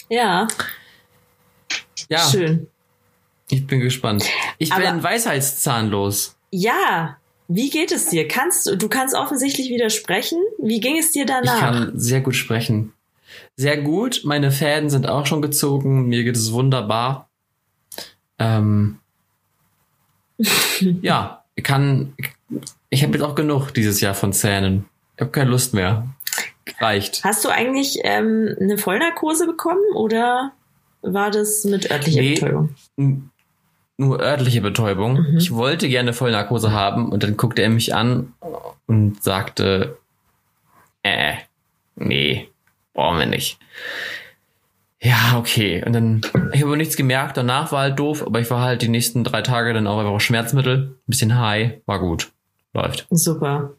[0.08, 0.46] Ja,
[2.10, 2.66] Ja, schön.
[3.48, 4.24] ich bin gespannt.
[4.58, 6.36] Ich Aber- bin weisheitszahnlos.
[6.50, 7.16] Ja,
[7.48, 8.26] wie geht es dir?
[8.28, 10.38] Kannst du, du kannst offensichtlich widersprechen.
[10.58, 11.58] Wie ging es dir Ich danach?
[11.60, 12.92] kann sehr gut sprechen.
[13.56, 14.22] Sehr gut.
[14.24, 16.06] Meine Fäden sind auch schon gezogen.
[16.08, 17.28] Mir geht es wunderbar.
[18.38, 18.98] Ähm,
[21.02, 22.14] ja, ich kann.
[22.88, 24.86] Ich habe jetzt auch genug dieses Jahr von Zähnen.
[25.16, 26.08] Ich habe keine Lust mehr.
[26.80, 27.22] Reicht.
[27.24, 30.52] Hast du eigentlich ähm, eine Vollnarkose bekommen oder
[31.02, 32.34] war das mit örtlicher Nee.
[32.34, 32.74] Betäubung?
[33.96, 35.14] Nur örtliche Betäubung.
[35.14, 35.36] Mhm.
[35.38, 38.32] Ich wollte gerne Vollnarkose haben und dann guckte er mich an
[38.86, 39.98] und sagte,
[41.02, 41.34] äh,
[41.96, 42.48] nee,
[42.94, 43.58] brauchen wir nicht.
[45.02, 45.82] Ja, okay.
[45.84, 46.20] Und dann,
[46.52, 49.40] ich habe nichts gemerkt, danach war halt doof, aber ich war halt die nächsten drei
[49.40, 52.32] Tage dann auch einfach auf Schmerzmittel, ein bisschen high, war gut.
[52.74, 53.06] Läuft.
[53.10, 53.74] Super.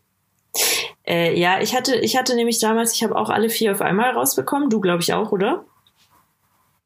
[1.07, 4.11] Äh, ja, ich hatte, ich hatte nämlich damals, ich habe auch alle vier auf einmal
[4.11, 4.69] rausbekommen.
[4.69, 5.63] Du, glaube ich, auch, oder?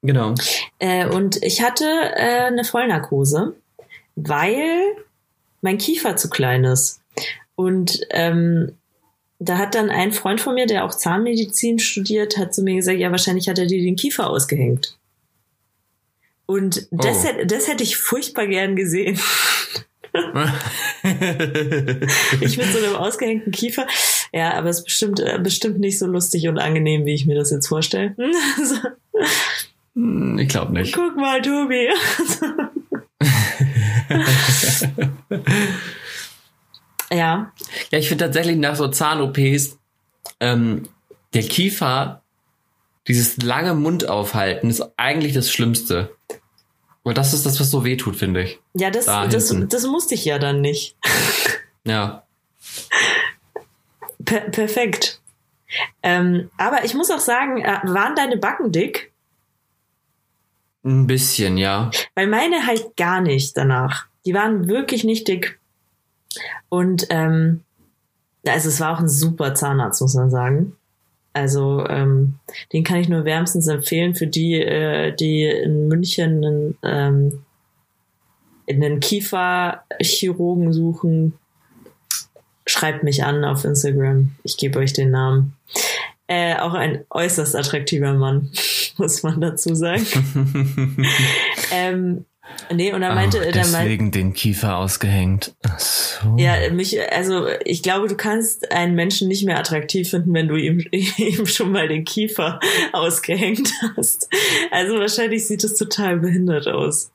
[0.06, 0.34] Genau.
[0.80, 3.56] Äh, und ich hatte äh, eine Vollnarkose,
[4.16, 4.82] weil
[5.62, 7.02] mein Kiefer zu klein ist.
[7.56, 8.74] Und ähm,
[9.40, 13.00] da hat dann ein Freund von mir, der auch Zahnmedizin studiert, hat zu mir gesagt,
[13.00, 14.98] ja, wahrscheinlich hat er dir den Kiefer ausgehängt.
[16.46, 17.28] Und das, Oh.
[17.28, 19.20] hätte, das hätte ich furchtbar gern gesehen.
[22.42, 23.86] Ich mit so einem ausgehängten Kiefer.
[24.32, 27.36] Ja, aber es ist bestimmt, äh, bestimmt nicht so lustig und angenehm, wie ich mir
[27.36, 28.16] das jetzt vorstelle.
[29.96, 30.94] Hm, ich glaube nicht.
[30.94, 31.88] guck mal, Tobi.
[37.12, 37.52] ja,
[37.92, 39.78] Ja, ich finde tatsächlich nach so Zahn-OPs,
[40.40, 40.88] ähm,
[41.34, 42.22] der Kiefer,
[43.08, 46.16] dieses lange Mund aufhalten, ist eigentlich das Schlimmste.
[47.04, 48.60] Weil das ist das, was so weh tut, finde ich.
[48.74, 49.70] ja, das, Da das, hinten.
[49.70, 50.96] das musste ich ja dann nicht.
[51.88, 52.24] Ja.
[54.26, 55.22] Per perfekt.
[56.02, 59.12] Ähm, aber ich muss auch sagen, äh, waren deine Backen dick?
[60.86, 61.90] Ein bisschen, ja.
[62.14, 64.06] Weil meine halt gar nicht danach.
[64.26, 65.60] Die waren wirklich nicht dick.
[66.70, 67.62] Und ähm,
[68.46, 70.76] also es war auch ein super Zahnarzt, muss man sagen.
[71.34, 72.36] Also ähm,
[72.72, 77.44] den kann ich nur wärmstens empfehlen für die, äh, die in München einen, ähm,
[78.70, 81.34] einen Kieferchirurgen suchen,
[82.68, 84.36] schreibt mich an auf Instagram.
[84.44, 85.58] Ich gebe euch den Namen.
[86.28, 88.52] Äh, auch ein äußerst attraktiver Mann,
[88.98, 90.06] muss man dazu sagen.
[91.72, 92.26] ähm,
[92.72, 95.56] nee, und er meinte, Ach, der meinte, deswegen den Kiefer ausgehängt.
[95.64, 96.36] Ach so.
[96.38, 100.56] ja, mich, also ich glaube, du kannst einen Menschen nicht mehr attraktiv finden, wenn du
[100.56, 102.60] ihm, ihm schon mal den Kiefer
[102.94, 104.30] ausgehängt hast.
[104.72, 107.12] Also wahrscheinlich sieht es total behindert aus.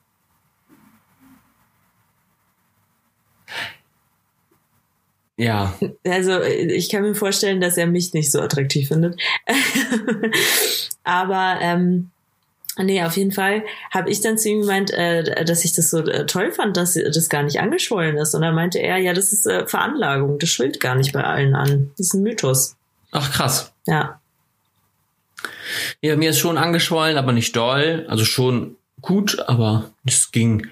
[5.37, 5.73] Ja,
[6.07, 9.19] Also ich kann mir vorstellen, dass er mich nicht so attraktiv findet.
[11.03, 12.11] Aber ähm,
[12.77, 15.99] nee, auf jeden Fall habe ich dann zu ihm gemeint, äh, dass ich das so
[16.05, 18.35] äh, toll fand, dass das gar nicht angeschwollen ist.
[18.35, 21.55] Und dann meinte er, ja, das ist äh, Veranlagung, das schwillt gar nicht bei allen
[21.55, 21.91] an.
[21.97, 22.75] Das ist ein Mythos.
[23.11, 23.73] ach krass.
[23.87, 24.19] Ja.
[26.01, 28.05] Ja, mir ist schon angeschwollen, aber nicht doll.
[28.07, 30.67] Also schon gut, aber es ging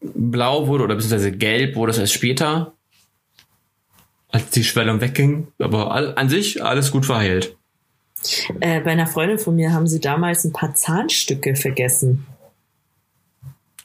[0.00, 2.72] blau wurde oder beziehungsweise gelb wurde es erst später,
[4.30, 5.48] als die Schwellung wegging.
[5.58, 7.56] Aber all, an sich alles gut verheilt.
[8.60, 12.26] Äh, bei einer Freundin von mir haben sie damals ein paar Zahnstücke vergessen.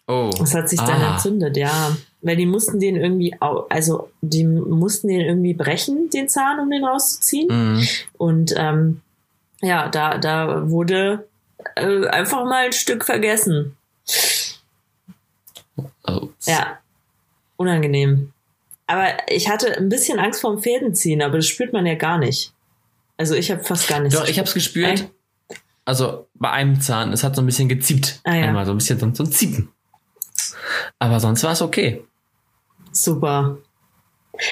[0.08, 0.32] Oh.
[0.38, 1.14] Das hat sich dann Ah.
[1.14, 1.96] entzündet, ja.
[2.22, 6.84] Weil die mussten den irgendwie, also die mussten den irgendwie brechen, den Zahn, um den
[6.84, 7.48] rauszuziehen.
[7.76, 7.88] Mhm.
[8.18, 9.02] Und ähm,
[9.62, 11.28] ja, da, da wurde
[11.76, 13.78] äh, einfach mal ein Stück vergessen.
[16.06, 16.30] Oh.
[16.46, 16.80] Ja,
[17.56, 18.33] unangenehm.
[18.94, 22.54] Aber ich hatte ein bisschen Angst vorm Fädenziehen, aber das spürt man ja gar nicht.
[23.18, 24.16] Also ich habe fast gar nichts.
[24.16, 24.92] Doch, ich habe es gespürt.
[24.92, 25.10] Echt?
[25.84, 28.22] Also bei einem Zahn, es hat so ein bisschen geziebt.
[28.24, 28.44] Ah, ja.
[28.44, 29.70] Einmal so ein bisschen so, so ein Ziepen.
[31.00, 32.06] Aber sonst war es okay.
[32.92, 33.58] Super.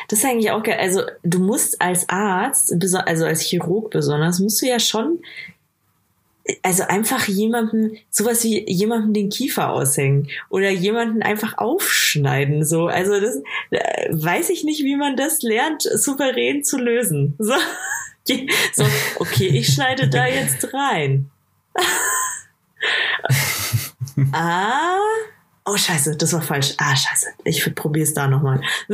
[0.08, 0.80] Das ist eigentlich auch geil.
[0.80, 2.74] Also du musst als Arzt,
[3.06, 5.20] also als Chirurg besonders, musst du ja schon,
[6.64, 12.66] also einfach jemandem, sowas wie jemandem den Kiefer aushängen oder jemanden einfach aufschneiden.
[12.66, 13.38] So, also das
[13.70, 17.38] äh, weiß ich nicht, wie man das lernt, souverän zu lösen.
[18.24, 18.36] So,
[18.74, 18.86] so
[19.18, 21.32] okay, ich schneide da jetzt rein.
[24.32, 24.96] ah.
[25.66, 26.76] Oh, scheiße, das war falsch.
[26.78, 27.30] Ah, scheiße.
[27.46, 28.62] Ich probiere es da nochmal.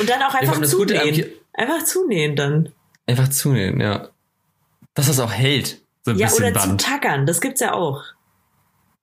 [0.00, 1.14] Und dann auch einfach zunähen.
[1.14, 2.72] Ki- Einfach zunähen dann.
[3.06, 4.08] Einfach zunehmen, ja.
[4.98, 5.80] Dass das auch hält.
[6.04, 6.80] So ein Ja, bisschen oder Band.
[6.82, 7.24] zutackern.
[7.26, 8.02] Das gibt's ja auch.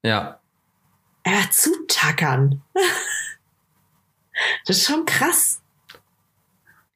[0.03, 0.39] Ja.
[1.23, 2.61] Einfach zutackern.
[4.67, 5.61] Das ist schon krass.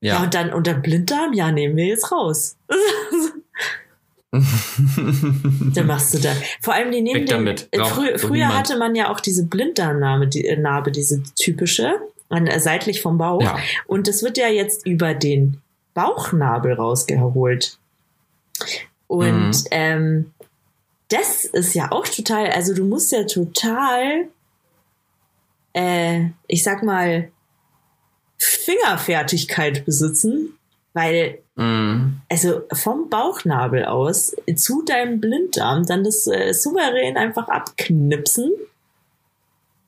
[0.01, 0.23] Ja, Ja.
[0.23, 2.57] und dann unter Blinddarm, ja, nehmen wir jetzt raus.
[4.31, 6.33] Dann machst du da.
[6.61, 7.67] Vor allem die nehmen Weg den, damit.
[7.71, 8.55] äh, frü doch früher niemand.
[8.55, 11.93] hatte man ja auch diese Blinddarmnarbe, die äh, Narbe, diese typische,
[12.29, 13.41] an, äh, seitlich vom Bauch.
[13.41, 13.57] ja.
[13.87, 15.61] Und das wird ja jetzt über den
[15.93, 17.79] Bauchnabel rausgeholt.
[19.09, 19.67] Und Mhm.
[19.71, 20.33] ähm,
[21.09, 24.27] das ist ja auch total, also du musst ja total,
[25.73, 27.31] äh, ich sag mal,
[28.37, 30.57] Fingerfertigkeit besitzen,
[30.93, 32.21] weil Mm.
[32.29, 38.53] also vom Bauchnabel aus zu deinem Blinddarm dann das äh, souverän einfach abknipsen,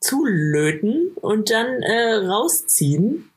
[0.02, 3.30] zulöten und dann äh, rausziehen.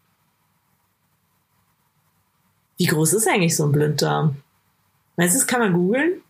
[2.76, 4.36] Wie groß ist eigentlich so ein Blinddarm?
[5.16, 6.20] Meinst du, das kann man googeln?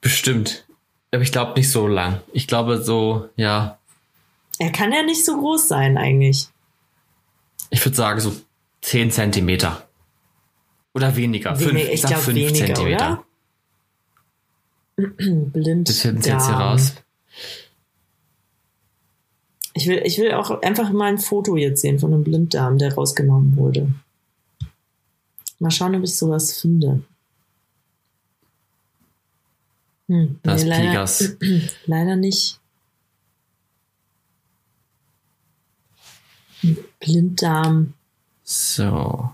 [0.00, 0.64] Bestimmt.
[1.12, 2.20] Aber ich glaube nicht so lang.
[2.32, 3.78] Ich glaube so, ja,
[4.58, 6.48] Er kann ja nicht so groß sein eigentlich.
[7.70, 8.34] ich würde sagen so
[8.82, 9.86] 10 Zentimeter.
[10.94, 11.58] Oder weniger.
[11.58, 13.24] Wenig- Fünf, ich sag glaub, 5 weniger, Zentimeter.
[14.96, 15.88] Blind.
[15.88, 16.94] Das finden Sie jetzt hier raus.
[19.74, 22.94] Ich will, ich will auch einfach mal ein Foto jetzt sehen von einem Blinddarm, der
[22.94, 23.88] rausgenommen wurde.
[25.62, 27.04] Mal schauen, ob ich sowas finde.
[30.08, 30.92] Hm, Das nee, ist leider,
[31.86, 32.58] leider nicht.
[36.98, 37.94] Blinddarmgröße.
[38.42, 39.30] So.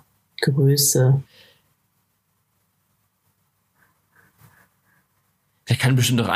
[5.71, 6.29] Der kann bestimmt auch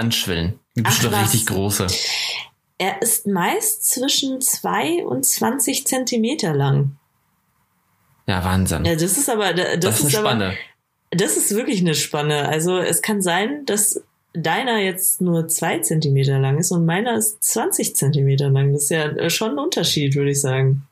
[0.84, 1.34] Ach, bestimmt was.
[1.34, 1.86] richtig große.
[2.78, 6.96] Er ist meist zwischen 2 und 20 Zentimeter lang.
[8.26, 8.84] Ja, Wahnsinn.
[8.84, 10.56] Ja, das ist aber, das, das ist eine aber, Spanne.
[11.10, 12.48] Das ist wirklich eine Spanne.
[12.48, 17.42] Also es kann sein, dass deiner jetzt nur zwei Zentimeter lang ist und meiner ist
[17.42, 18.72] 20 Zentimeter lang.
[18.72, 20.86] Das ist ja äh, schon ein Unterschied, würde ich sagen.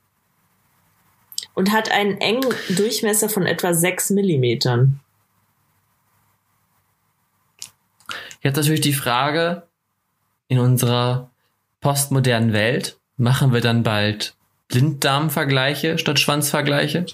[1.53, 4.99] Und hat einen engen Durchmesser von etwa sechs Millimetern.
[8.41, 9.63] Jetzt natürlich die Frage,
[10.47, 11.29] in unserer
[11.81, 14.35] postmodernen Welt, machen wir dann bald
[14.67, 17.05] Blinddarmvergleiche statt Schwanzvergleiche?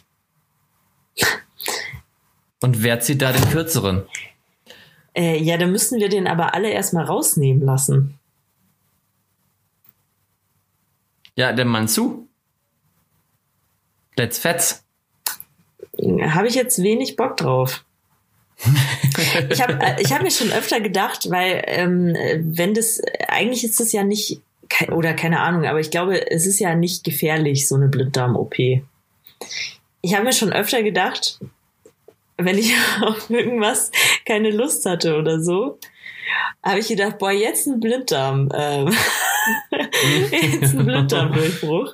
[2.62, 4.04] Und wer zieht da den kürzeren?
[5.16, 8.20] Äh, ja, dann müssen wir den aber alle erstmal rausnehmen lassen.
[11.36, 12.28] Ja, der Mann zu.
[14.16, 14.84] Let's fetz.
[16.00, 17.84] Habe ich jetzt wenig Bock drauf.
[19.50, 23.80] ich habe äh, ich hab mir schon öfter gedacht, weil ähm, wenn das, eigentlich ist
[23.80, 24.42] das ja nicht,
[24.92, 28.56] oder keine Ahnung, aber ich glaube, es ist ja nicht gefährlich, so eine Blinddarm-OP.
[30.08, 31.38] Ich habe mir schon öfter gedacht,
[32.38, 33.92] wenn ich auf irgendwas
[34.26, 35.80] keine Lust hatte oder so,
[36.64, 38.96] habe ich gedacht, boah, jetzt ein Blinddarm, ähm,
[40.32, 41.94] jetzt ein Blinddarmdurchbruch.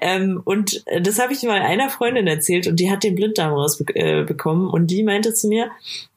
[0.00, 4.68] ähm, und das habe ich mal einer Freundin erzählt und die hat den Blinddarm rausbekommen
[4.68, 5.70] äh, und die meinte zu mir,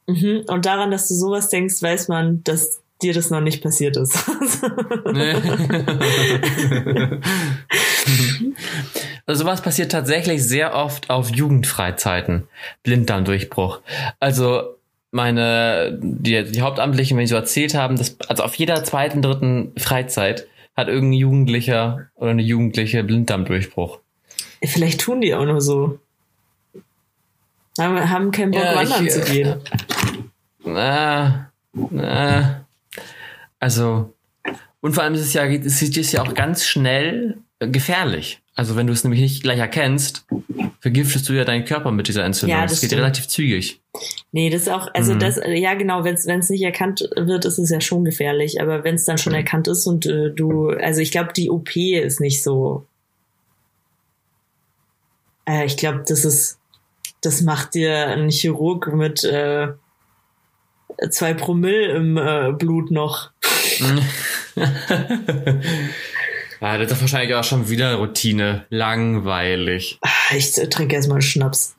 [0.08, 3.98] mm und daran, dass du sowas denkst, weiß man, dass dir das noch nicht passiert
[3.98, 4.30] ist.
[9.26, 12.48] also sowas passiert tatsächlich sehr oft auf Jugendfreizeiten.
[12.84, 13.82] Blinddarmdurchbruch.
[14.20, 14.76] Also
[15.12, 19.72] meine, die, die Hauptamtlichen, wenn sie so erzählt haben, dass, also auf jeder zweiten, dritten
[19.78, 24.00] Freizeit hat irgendein Jugendlicher oder eine Jugendliche Blinddarmdurchbruch.
[24.64, 26.00] Vielleicht tun die auch nur so.
[27.80, 29.56] Haben, haben keinen Bock, ja, wandern ich, zu gehen.
[30.66, 32.66] Na, na,
[33.60, 34.13] also,
[34.82, 38.41] und vor allem ist es ja, es ist ja auch ganz schnell gefährlich.
[38.56, 40.26] Also wenn du es nämlich nicht gleich erkennst,
[40.80, 42.58] vergiftest du ja deinen Körper mit dieser Entzündung.
[42.58, 43.04] Ja, das, das geht stimmt.
[43.04, 43.82] relativ zügig.
[44.32, 45.19] Nee, das ist auch, also mhm.
[45.19, 48.62] das, ja genau, wenn es nicht erkannt wird, ist es ja schon gefährlich.
[48.62, 49.39] Aber wenn es dann schon mhm.
[49.39, 52.86] erkannt ist und äh, du, also ich glaube, die OP ist nicht so.
[55.45, 56.60] Äh, ich glaube, das ist,
[57.22, 59.69] das macht dir ein Chirurg mit äh,
[61.10, 63.32] zwei Promille im äh, Blut noch.
[66.62, 68.66] Ja, das ist wahrscheinlich auch schon wieder Routine.
[68.70, 70.00] Langweilig.
[70.02, 71.76] Ah, ich trinke erstmal einen Schnaps.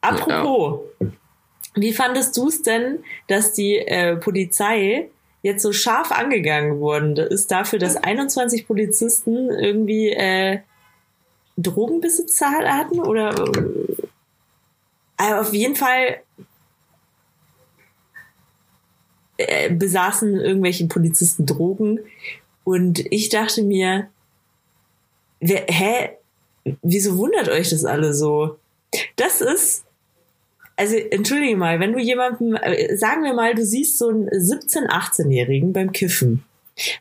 [0.00, 1.06] Apropos, ja.
[1.74, 5.08] wie fandest du es denn, dass die äh, Polizei
[5.42, 10.60] jetzt so scharf angegangen worden ist dafür, dass 21 Polizisten irgendwie äh,
[11.56, 13.00] Drogenbesitz hatten?
[13.00, 13.34] Oder
[15.18, 16.20] äh, auf jeden Fall
[19.38, 22.00] äh, besaßen irgendwelche Polizisten Drogen
[22.64, 24.08] und ich dachte mir,
[25.40, 26.10] wer, hä?
[26.82, 28.58] Wieso wundert euch das alle so?
[29.16, 29.84] Das ist,
[30.76, 34.86] also entschuldige mal, wenn du jemanden, äh, sagen wir mal, du siehst so einen 17-,
[34.88, 36.44] 18-Jährigen beim Kiffen.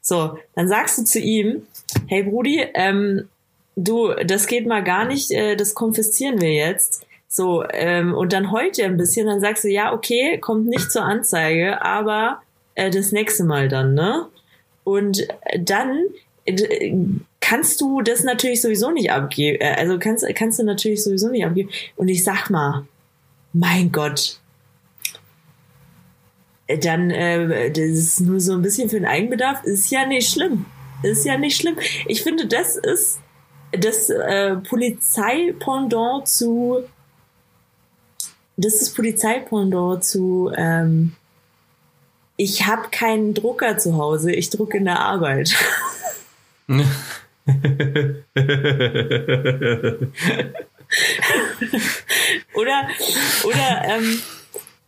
[0.01, 1.63] So, dann sagst du zu ihm,
[2.07, 3.27] hey Brudi, ähm,
[3.75, 7.05] du, das geht mal gar nicht, äh, das konfiszieren wir jetzt.
[7.37, 10.91] So, ähm, und dann heult er ein bisschen, dann sagst du, ja, okay, kommt nicht
[10.91, 12.41] zur Anzeige, aber
[12.73, 14.25] äh, das nächste Mal dann, ne?
[14.83, 15.27] Und
[15.59, 16.05] dann
[16.45, 16.95] äh,
[17.39, 19.61] kannst du das natürlich sowieso nicht abgeben.
[19.61, 21.69] Äh, also kannst, kannst du natürlich sowieso nicht abgeben.
[21.95, 22.87] Und ich sag mal,
[23.53, 24.39] mein Gott,
[26.81, 30.65] dann äh, das ist nur so ein bisschen für den Eigenbedarf, ist ja nicht schlimm.
[31.03, 31.77] Ist ja nicht schlimm.
[32.07, 33.19] Ich finde, das ist
[33.73, 36.83] das äh, Polizeipendant zu
[38.57, 41.15] das ist Polizeipendant zu ähm,
[42.37, 45.55] ich habe keinen Drucker zu Hause, ich drucke in der Arbeit.
[52.53, 52.87] oder
[53.43, 54.21] oder ähm,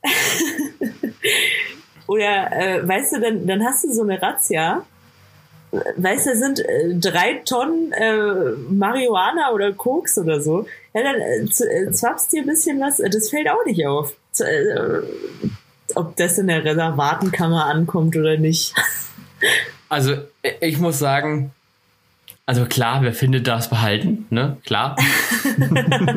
[2.08, 4.86] oder äh, weißt du, dann, dann hast du so eine Razzia.
[5.72, 10.66] Weißt du, sind äh, drei Tonnen äh, Marihuana oder Koks oder so.
[10.94, 14.14] Ja, dann äh, äh zwappst dir ein bisschen was, das fällt auch nicht auf.
[14.32, 15.02] Z äh,
[15.96, 18.74] ob das in der Reservatenkammer ankommt oder nicht.
[19.92, 20.18] Also,
[20.62, 21.52] ich muss sagen,
[22.46, 24.58] also klar, wer findet das behalten, ne?
[24.66, 24.96] Klar.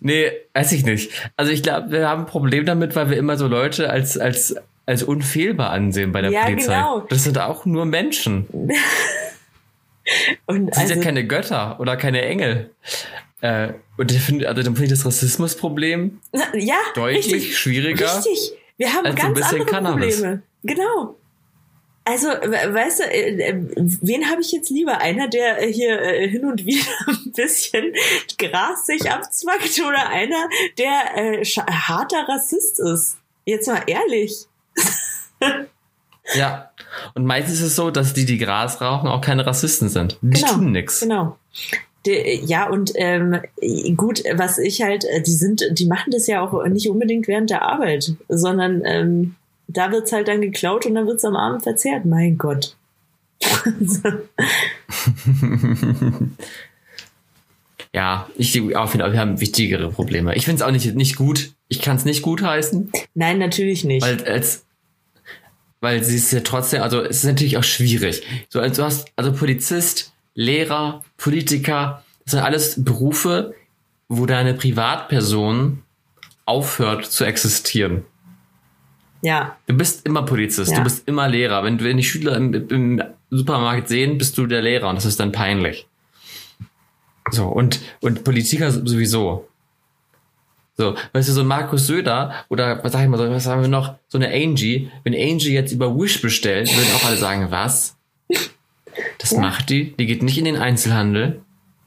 [0.00, 1.10] nee, weiß ich nicht.
[1.36, 4.56] Also ich glaube, wir haben ein Problem damit, weil wir immer so Leute als, als,
[4.86, 6.74] als unfehlbar ansehen bei der ja, Polizei.
[6.74, 7.00] Genau.
[7.00, 8.46] Das sind auch nur Menschen.
[10.46, 12.70] Und das sind also, ja keine Götter oder keine Engel.
[13.40, 16.20] Äh, und ich finde, also dann finde ich das Rassismusproblem
[16.54, 18.18] ja, deutlich richtig, schwieriger.
[18.18, 18.52] Richtig.
[18.76, 20.16] Wir haben als ganz andere Cannabis.
[20.16, 20.42] Probleme.
[20.62, 21.16] Genau.
[22.06, 24.98] Also, weißt du, äh, äh, wen habe ich jetzt lieber?
[24.98, 27.94] Einer, der hier äh, hin und wieder ein bisschen
[28.38, 33.16] Gras sich abzwackt oder einer, der äh, harter Rassist ist?
[33.46, 34.46] Jetzt mal ehrlich.
[36.34, 36.70] ja.
[37.14, 40.18] Und meistens ist es so, dass die, die Gras rauchen, auch keine Rassisten sind.
[40.22, 41.00] Die genau, tun nichts.
[41.00, 41.36] Genau
[42.06, 43.40] ja, und ähm,
[43.96, 47.48] gut, was ich halt, äh, die sind, die machen das ja auch nicht unbedingt während
[47.50, 49.36] der Arbeit, sondern ähm,
[49.68, 52.04] da wird's halt dann geklaut und dann wird's am Abend verzehrt.
[52.04, 52.76] Mein Gott.
[57.92, 60.34] ja, ich auch finde, wir haben wichtigere Probleme.
[60.34, 61.52] Ich finde es auch nicht, nicht gut.
[61.68, 62.92] Ich kann es nicht gut heißen.
[63.14, 64.06] Nein, natürlich nicht.
[64.06, 64.63] Weil als
[65.84, 68.22] weil sie ist ja trotzdem, also es ist natürlich auch schwierig.
[68.48, 73.54] So, also du hast, also Polizist, Lehrer, Politiker, das sind alles Berufe,
[74.08, 75.82] wo deine Privatperson
[76.46, 78.04] aufhört zu existieren.
[79.22, 80.78] Ja, Du bist immer Polizist, Ja.
[80.78, 81.62] du bist immer Lehrer.
[81.64, 85.18] Wenn, wenn die Schüler im, im Supermarkt sehen, bist du der Lehrer und das ist
[85.20, 85.86] dann peinlich.
[87.30, 89.48] So, und, und Politiker sowieso.
[90.76, 93.62] So, weißt du, so ein Markus Söder oder was sag ich mal, so, was haben
[93.62, 93.94] wir noch?
[94.08, 94.90] So eine Angie.
[95.04, 97.96] Wenn Angie jetzt über Wish bestellt, würden auch alle sagen, was?
[99.18, 99.40] Das Ja.
[99.40, 99.92] macht die?
[99.96, 101.42] Die geht nicht in den Einzelhandel.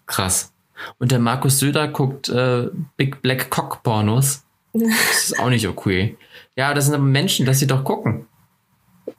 [0.05, 0.53] Krass.
[0.99, 2.67] Und der Markus Söder guckt äh,
[2.97, 4.43] Big Black Cock Pornos.
[4.73, 6.17] Das ist auch nicht okay.
[6.55, 8.25] Ja, das sind aber Menschen, lass sie doch gucken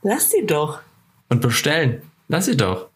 [0.03, 0.81] lass sie doch.
[1.29, 2.03] und bestellen.
[2.29, 2.89] Lass sie doch.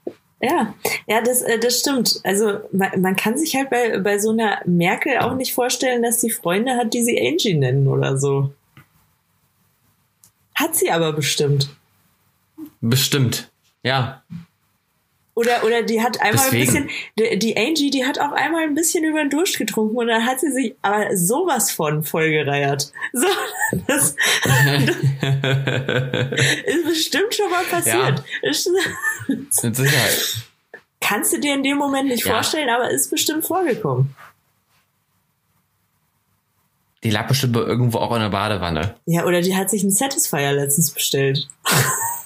[0.45, 0.75] Ja,
[1.07, 2.21] ja, das, äh, das stimmt.
[2.25, 6.21] Also man, man kann sich halt bei, bei so einer Merkel auch nicht vorstellen, dass
[6.21, 8.53] sie Freunde hat, die sie Angie nennen oder so.
[10.57, 11.69] Hat sie aber bestimmt.
[12.81, 13.51] Bestimmt.
[13.85, 14.23] Ja.
[15.35, 16.77] Oder, oder die hat einmal Deswegen.
[16.77, 20.09] ein bisschen, die, Angie, die hat auch einmal ein bisschen über den Durst getrunken und
[20.09, 22.93] dann hat sie sich aber sowas von vollgereiert.
[23.15, 23.27] So,
[23.87, 24.11] das
[26.67, 28.23] ist bestimmt schon mal passiert.
[28.43, 28.69] Ist-
[29.63, 30.37] Mit Sicherheit.
[31.01, 32.35] Kannst du dir in dem Moment nicht Ja.
[32.35, 34.15] vorstellen, aber ist bestimmt vorgekommen.
[37.05, 38.95] Die lag bestimmt irgendwo auch in der Badewanne.
[39.07, 41.49] Ja, oder die hat sich einen Satisfier letztens bestellt.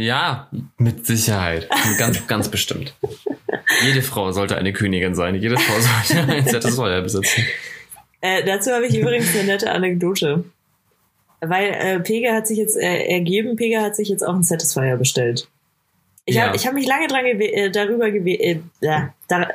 [0.00, 0.48] Ja,
[0.78, 1.68] mit Sicherheit.
[1.98, 2.94] Ganz, ganz bestimmt.
[3.84, 5.34] Jede Frau sollte eine Königin sein.
[5.34, 7.44] Jede Frau sollte ein Satisfier besitzen.
[8.22, 10.44] Äh, dazu habe ich übrigens eine nette Anekdote.
[11.40, 14.96] Weil äh, Pega hat sich jetzt äh, ergeben, Pega hat sich jetzt auch einen Satisfier
[14.96, 15.48] bestellt.
[16.26, 16.46] Ich Ja.
[16.48, 19.48] habe hab mich lange dran gewe äh, darüber gewe äh, da, da,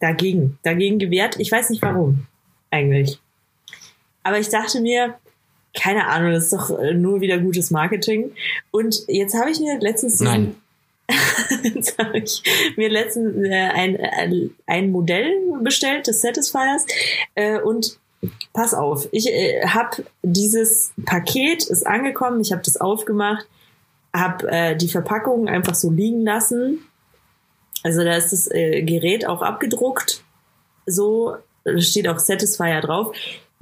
[0.00, 1.36] dagegen, dagegen gewehrt.
[1.38, 2.26] Ich weiß nicht warum,
[2.70, 3.18] eigentlich.
[4.22, 5.14] Aber ich dachte mir,
[5.74, 8.32] keine Ahnung, das ist doch äh, nur wieder gutes Marketing.
[8.70, 10.56] Und jetzt habe ich mir letztens Nein.
[11.62, 12.42] Jetzt habe ich
[12.76, 16.86] mir letztens äh, ein, ein, ein Modell bestellt des Satisfiers
[17.34, 17.98] äh, und
[18.54, 23.46] pass auf, ich äh, habe dieses Paket ist angekommen, ich habe das aufgemacht,
[24.14, 26.78] habe äh, die Verpackung einfach so liegen lassen.
[27.82, 30.22] Also da ist das äh, Gerät auch abgedruckt,
[30.86, 31.36] so
[31.78, 33.14] steht auch Satisfier drauf.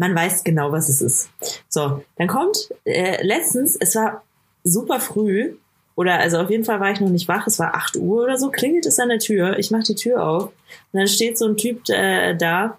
[0.03, 1.31] Man weiß genau, was es ist.
[1.69, 4.25] So, dann kommt äh, letztens, es war
[4.65, 5.55] super früh,
[5.95, 8.37] oder also auf jeden Fall war ich noch nicht wach, es war 8 Uhr oder
[8.37, 11.47] so, klingelt es an der Tür, ich mache die Tür auf und dann steht so
[11.47, 12.79] ein Typ äh, da,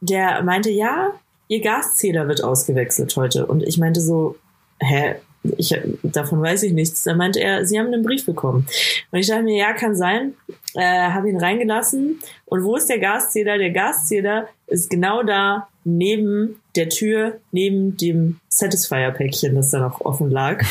[0.00, 1.12] der meinte, ja,
[1.48, 3.44] ihr Gaszähler wird ausgewechselt heute.
[3.44, 4.36] Und ich meinte so,
[4.78, 5.16] hä,
[5.58, 7.02] ich, davon weiß ich nichts.
[7.02, 8.66] Dann meinte er, sie haben einen Brief bekommen.
[9.10, 10.34] Und ich dachte mir, ja, kann sein.
[10.74, 12.20] Äh, habe ihn reingelassen.
[12.46, 13.58] Und wo ist der Gaszähler?
[13.58, 20.30] Der Gaszähler ist genau da neben der Tür, neben dem Satisfier-Päckchen, das da noch offen
[20.30, 20.64] lag.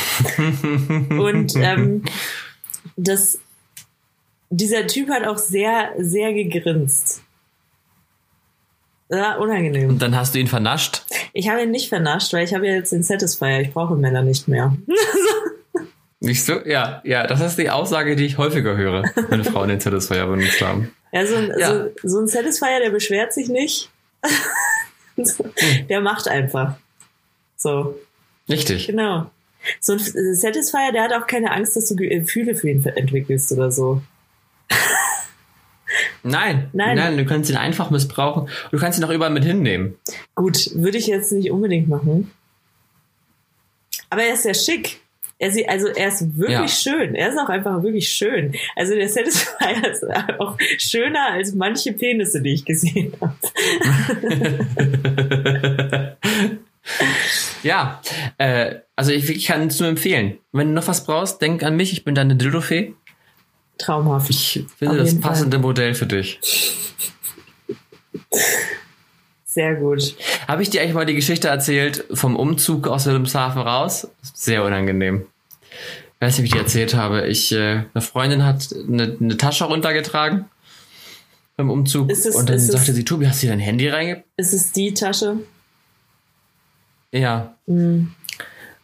[1.10, 2.04] Und ähm,
[2.96, 3.40] das,
[4.50, 7.22] dieser Typ hat auch sehr, sehr gegrinst.
[9.12, 9.90] Ja, unangenehm.
[9.90, 11.04] Und dann hast du ihn vernascht.
[11.34, 13.62] Ich habe ihn nicht vernascht, weil ich habe ja jetzt den Satisfier.
[13.62, 14.76] Ich brauche Männer nicht mehr.
[16.22, 16.60] Nicht so?
[16.66, 20.60] Ja, ja, das ist die Aussage, die ich häufiger höre, wenn Frauen den Satisfier benutzt
[20.62, 20.94] haben.
[21.14, 21.74] Ja, so ein, Ja.
[21.74, 23.90] So, so ein Satisfier, der beschwert sich nicht.
[25.90, 26.76] der macht einfach.
[27.56, 28.00] So,
[28.50, 28.88] Richtig.
[28.88, 29.30] genau.
[29.82, 33.72] So ein Satisfier, der hat auch keine Angst, dass du Gefühle für ihn entwickelst oder
[33.72, 34.02] so.
[36.24, 36.98] Nein, Nein.
[36.98, 38.50] nein, du kannst ihn einfach missbrauchen.
[38.72, 39.96] Du kannst ihn auch überall mit hinnehmen.
[40.36, 42.32] Gut, würde ich jetzt nicht unbedingt machen.
[44.10, 44.99] Aber er ist sehr schick.
[45.42, 46.68] Er sieht, also er ist wirklich Ja.
[46.68, 47.16] schön.
[47.16, 48.54] Er ist auch einfach wirklich schön.
[48.76, 50.04] Also der Satisfier ist
[50.40, 53.36] auch schöner als manche Penisse, die ich gesehen habe.
[57.64, 58.02] ja,
[58.38, 60.38] äh, also ich, ich kann es nur empfehlen.
[60.52, 61.94] Wenn du noch was brauchst, denk an mich.
[61.94, 62.94] Ich bin deine Dildo-Fee.
[63.78, 64.30] Traumhaft.
[64.30, 66.40] Ich finde das passende Modell für dich.
[69.52, 70.16] Sehr gut.
[70.48, 74.08] Habe ich dir eigentlich mal die Geschichte erzählt vom Umzug aus Wilhelmshaven raus?
[74.22, 75.26] Sehr unangenehm.
[75.72, 77.26] Ich weiß nicht, wie ich die erzählt habe.
[77.28, 80.46] Ich, äh, eine Freundin hat eine, eine Tasche runtergetragen
[81.58, 83.88] beim Umzug Ist es- und dann ist es- sagte sie, Tobi, hast du dein Handy
[83.90, 84.28] reingepackt?
[84.38, 85.38] Ist es die Tasche?
[87.12, 87.56] Ja.
[87.68, 88.12] Hm.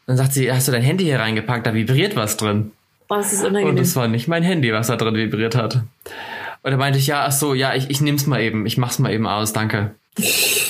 [0.08, 1.68] Dann sagt sie, hast du dein Handy hier reingepackt?
[1.68, 2.72] Da vibriert was drin.
[3.10, 3.84] Oh, das ist Und unangenehm.
[3.84, 5.76] es war nicht mein Handy, was da drin vibriert hat.
[6.64, 8.66] Und da meinte ich, ja, ach so, ja, ich, ich nehm's mal eben.
[8.66, 9.94] Ich mach's mal eben aus, danke.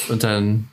[0.10, 0.68] Und dann.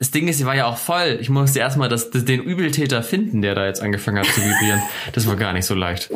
[0.00, 1.18] Das Ding ist, sie war ja auch voll.
[1.20, 4.80] Ich musste erstmal das, das, den Übeltäter finden, der da jetzt angefangen hat zu vibrieren.
[5.12, 6.10] Das war gar nicht so leicht.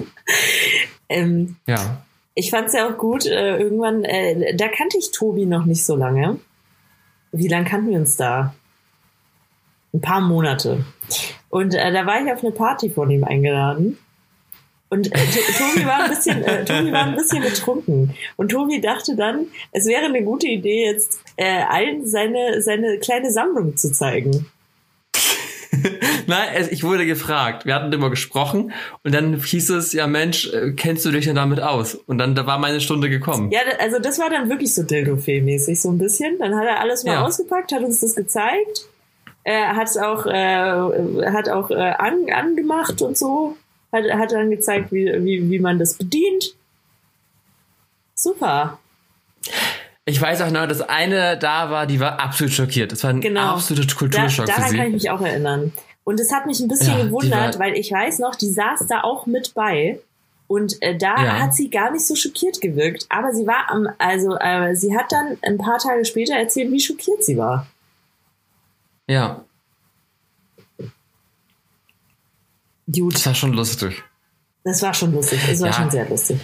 [1.08, 2.04] ähm, Ja.
[2.34, 3.26] ich fand es ja auch gut.
[3.26, 6.38] Äh, irgendwann, äh, da kannte ich Tobi noch nicht so lange.
[7.32, 8.54] Wie lange kannten wir uns da?
[9.92, 10.84] Ein paar Monate.
[11.50, 13.98] Und äh, da war ich auf eine Party von ihm eingeladen.
[14.92, 15.18] Und äh,
[15.56, 18.14] Tobi war ein bisschen, äh, Tobi war ein bisschen betrunken.
[18.36, 23.30] Und Tobi dachte dann, es wäre eine gute Idee, jetzt äh, allen seine, seine kleine
[23.30, 24.50] Sammlung zu zeigen.
[26.26, 27.64] Nein, ich wurde gefragt.
[27.64, 31.36] Wir hatten immer gesprochen und dann hieß es, ja Mensch, äh, kennst du dich denn
[31.36, 31.94] damit aus?
[31.94, 33.50] Und dann da war meine Stunde gekommen.
[33.50, 36.38] Ja, also das war dann wirklich so Dildo-mäßig, so ein bisschen.
[36.38, 37.24] Dann hat er alles mal ja.
[37.24, 38.90] ausgepackt, hat uns das gezeigt.
[39.42, 43.56] Er hat es auch, äh, hat auch äh, an, angemacht und so
[43.92, 46.54] hat, hat dann gezeigt, wie, wie, wie man das bedient.
[48.14, 48.78] Super.
[50.04, 52.92] Ich weiß auch noch, dass eine da war, die war absolut schockiert.
[52.92, 53.54] Das war ein genau.
[53.54, 54.76] absoluter Kulturschock da, daran für sie.
[54.76, 55.72] kann ich mich auch erinnern.
[56.04, 59.02] Und es hat mich ein bisschen ja, gewundert, weil ich weiß noch, die saß da
[59.02, 60.00] auch mit bei.
[60.48, 61.38] Und äh, da ja.
[61.38, 63.06] hat sie gar nicht so schockiert gewirkt.
[63.08, 66.80] Aber sie war am, also äh, sie hat dann ein paar Tage später erzählt, wie
[66.80, 67.68] schockiert sie war.
[69.06, 69.44] Ja.
[72.94, 73.14] Gut.
[73.14, 74.02] Das war schon lustig.
[74.64, 75.40] Das war schon lustig.
[75.50, 75.72] Es war ja.
[75.74, 76.38] schon sehr lustig.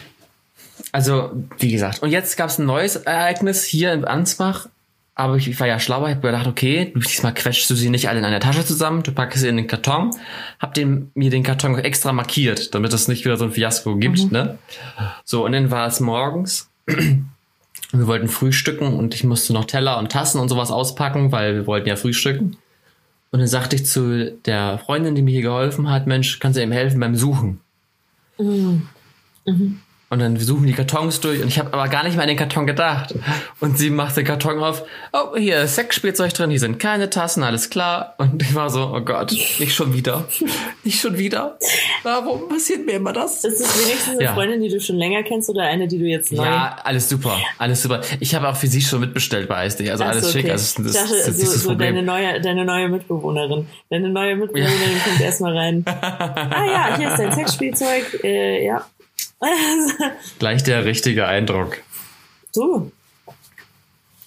[0.92, 4.68] Also, wie gesagt, und jetzt gab es ein neues Ereignis hier in Ansbach.
[5.14, 8.08] Aber ich, ich war ja schlauer, ich habe gedacht, okay, diesmal quetschst du sie nicht
[8.08, 10.14] alle in einer Tasche zusammen, du packst sie in den Karton,
[10.60, 14.26] hab den, mir den Karton extra markiert, damit es nicht wieder so ein Fiasko gibt,
[14.26, 14.30] mhm.
[14.30, 14.58] ne?
[15.24, 16.70] So, und dann war es morgens.
[16.86, 21.66] Wir wollten frühstücken und ich musste noch Teller und Tassen und sowas auspacken, weil wir
[21.66, 22.56] wollten ja frühstücken.
[23.30, 26.62] Und dann sagte ich zu der Freundin, die mir hier geholfen hat, Mensch, kannst du
[26.62, 27.60] ihm helfen beim Suchen?
[28.38, 28.88] Mhm.
[29.46, 29.80] Mhm.
[30.10, 32.38] Und dann suchen die Kartons durch und ich habe aber gar nicht mehr an den
[32.38, 33.14] Karton gedacht.
[33.60, 34.84] Und sie macht den Karton auf.
[35.12, 38.14] Oh, hier ist Sexspielzeug drin, hier sind keine Tassen, alles klar.
[38.16, 40.26] Und ich war so, oh Gott, nicht schon wieder.
[40.82, 41.58] Nicht schon wieder.
[42.04, 43.44] Warum passiert mir immer das?
[43.44, 44.34] Ist es wenigstens eine ja.
[44.34, 46.44] Freundin, die du schon länger kennst oder eine, die du jetzt neu...
[46.44, 47.36] Ja, alles super.
[47.58, 48.00] Alles super.
[48.20, 49.90] Ich habe auch für sie schon mitbestellt bei ISD.
[49.90, 50.40] Also alles okay.
[50.40, 50.50] schick.
[50.50, 53.66] Also das, ich dachte, das, das so, so deine, neue, deine neue Mitbewohnerin.
[53.90, 55.04] Deine neue Mitbewohnerin ja.
[55.04, 55.84] kommt erstmal rein.
[55.86, 58.24] ah ja, hier ist dein Sexspielzeug.
[58.24, 58.86] Äh, ja,
[60.38, 61.78] Gleich der richtige Eindruck.
[62.54, 62.90] Du,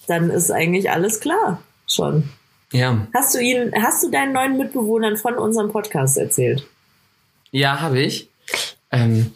[0.06, 2.30] dann ist eigentlich alles klar schon.
[2.72, 3.06] Ja.
[3.14, 6.66] Hast du ihn, hast du deinen neuen Mitbewohnern von unserem Podcast erzählt?
[7.50, 8.30] Ja, habe ich.
[8.90, 9.32] Ähm,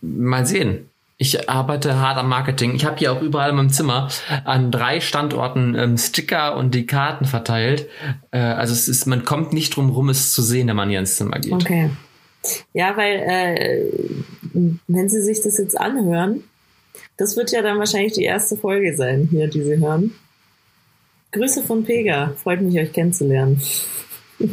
[0.00, 0.90] mal sehen.
[1.16, 2.74] Ich arbeite hart am Marketing.
[2.74, 4.08] Ich habe hier auch überall in meinem Zimmer
[4.44, 7.88] an drei Standorten ähm, Sticker und die Karten verteilt.
[8.32, 10.98] Äh, also es ist, man kommt nicht drum rum, es zu sehen, wenn man hier
[10.98, 11.52] ins Zimmer geht.
[11.52, 11.90] Okay.
[12.72, 13.92] Ja, weil äh,
[14.86, 16.44] wenn Sie sich das jetzt anhören,
[17.16, 20.14] das wird ja dann wahrscheinlich die erste Folge sein hier, die Sie hören.
[21.32, 23.60] Grüße von Pega, freut mich, euch kennenzulernen.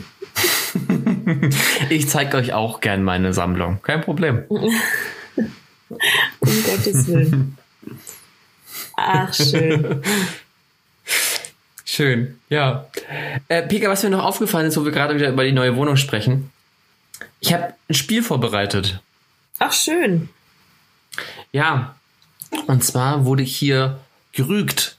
[1.89, 4.43] ich zeige euch auch gern meine Sammlung, kein Problem.
[4.49, 4.69] um
[6.39, 7.57] Gottes Willen.
[8.95, 10.01] Ach, schön.
[11.85, 12.87] Schön, ja.
[13.47, 15.97] Äh, Pega, was mir noch aufgefallen ist, wo wir gerade wieder über die neue Wohnung
[15.97, 16.51] sprechen,
[17.39, 19.01] ich habe ein Spiel vorbereitet.
[19.59, 20.29] Ach, schön.
[21.51, 21.95] Ja.
[22.67, 23.99] Und zwar wurde ich hier
[24.33, 24.97] gerügt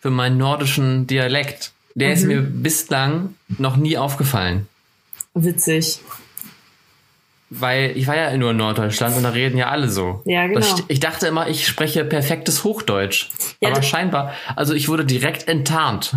[0.00, 1.72] für meinen nordischen Dialekt.
[1.94, 2.14] Der mhm.
[2.14, 4.68] ist mir bislang noch nie aufgefallen.
[5.34, 6.00] Witzig.
[7.50, 10.22] Weil ich war ja nur in Norddeutschland und da reden ja alle so.
[10.24, 10.60] Ja, genau.
[10.60, 13.30] Ich, ich dachte immer, ich spreche perfektes Hochdeutsch.
[13.60, 16.14] Ja, aber scheinbar, also ich wurde direkt enttarnt.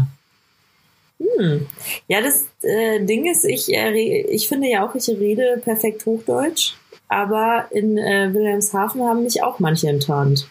[1.37, 1.67] Hm.
[2.07, 6.73] Ja, das äh, Ding ist, ich, äh, ich finde ja auch, ich rede perfekt Hochdeutsch,
[7.07, 10.47] aber in äh, Wilhelmshaven haben mich auch manche enttarnt.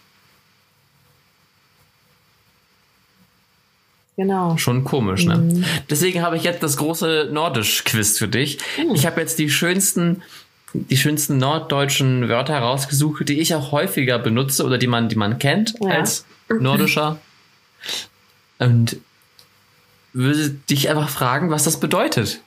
[4.16, 4.56] Genau.
[4.58, 5.36] Schon komisch, ne?
[5.36, 5.64] Mhm.
[5.88, 8.58] Deswegen habe ich jetzt das große Nordisch-Quiz für dich.
[8.78, 8.94] Mhm.
[8.94, 10.22] Ich habe jetzt die schönsten,
[10.74, 15.38] die schönsten norddeutschen Wörter rausgesucht, die ich auch häufiger benutze oder die man, die man
[15.38, 15.90] kennt ja.
[15.90, 17.18] als nordischer.
[18.58, 18.98] Und
[20.12, 22.40] würde dich einfach fragen, was das bedeutet.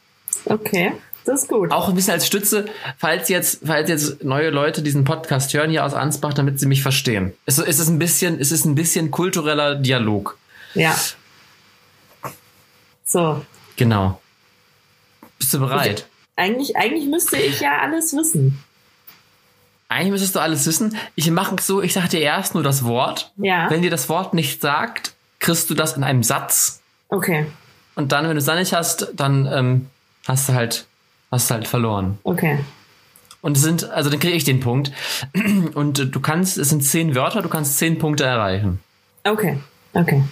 [0.46, 0.94] Okay,
[1.26, 1.72] das ist gut.
[1.72, 2.66] Auch ein bisschen als Stütze,
[2.98, 6.84] falls jetzt, falls jetzt neue Leute diesen Podcast hören hier aus Ansbach, damit sie mich
[6.84, 7.34] verstehen.
[7.46, 10.38] Es, es ist ein bisschen, es ist ein bisschen kultureller Dialog.
[10.76, 10.96] Ja.
[13.04, 13.44] So.
[13.76, 14.22] Genau.
[15.40, 16.00] Bist du bereit?
[16.00, 16.06] Ich,
[16.36, 18.64] eigentlich, eigentlich müsste ich ja alles wissen.
[19.88, 20.98] Eigentlich müsstest du alles wissen.
[21.16, 23.32] Ich mache es so, ich sage dir erst nur das Wort.
[23.38, 23.70] Ja.
[23.70, 26.82] Wenn dir das Wort nicht sagt, kriegst du das in einem Satz
[27.16, 27.46] Okay.
[27.96, 29.90] Und dann, wenn du es dann nicht hast, dann ähm,
[30.28, 30.86] hast du halt,
[31.32, 32.20] hast du halt verloren.
[32.24, 32.60] Okay.
[33.42, 34.92] Und es sind, also dann kriege ich den Punkt.
[35.76, 38.80] Und du kannst, es sind zehn Wörter, du kannst zehn Punkte erreichen.
[39.24, 39.60] Okay.
[39.94, 40.24] Okay.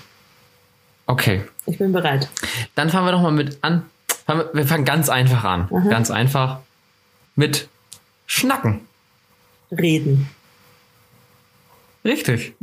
[1.05, 1.43] Okay.
[1.65, 2.27] Ich bin bereit.
[2.75, 3.85] Dann fangen wir doch mal mit an.
[4.53, 5.69] Wir fangen ganz einfach an.
[5.71, 5.89] Aha.
[5.89, 6.59] Ganz einfach.
[7.35, 7.69] Mit
[8.25, 8.81] Schnacken.
[9.71, 10.27] Reden.
[12.05, 12.53] Richtig.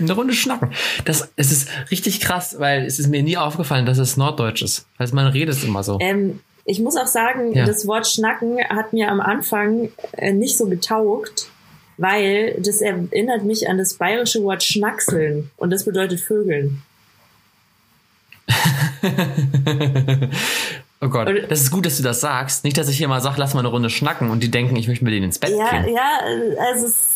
[0.00, 0.70] Eine Runde schnacken.
[1.04, 4.86] Das, es ist richtig krass, weil es ist mir nie aufgefallen, dass es Norddeutsch ist.
[4.98, 5.98] Also man redet es immer so.
[6.00, 7.64] Ähm, Ich muss auch sagen, Ja.
[7.66, 11.48] das Wort Schnacken hat mir am Anfang äh, nicht so getaugt,
[11.98, 16.82] weil das erinnert mich an das bayerische Wort Schnackseln und das bedeutet Vögeln.
[21.00, 22.64] oh Gott, das ist gut, dass du das sagst.
[22.64, 24.88] Nicht, dass ich hier mal sage, lass mal eine Runde schnacken und die denken, ich
[24.88, 25.94] möchte mit denen ins Bett Ja, gehen.
[25.94, 27.15] ja, äh, also es ist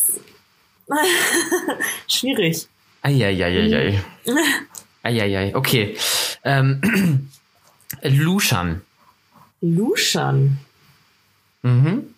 [2.07, 2.69] schwierig.
[3.03, 4.03] Eieieiei.
[5.03, 5.97] Eieiei, okay.
[6.45, 7.29] Ähm,
[8.03, 8.83] Luschan.
[9.61, 10.59] Luschern.
[11.63, 12.15] Mhm.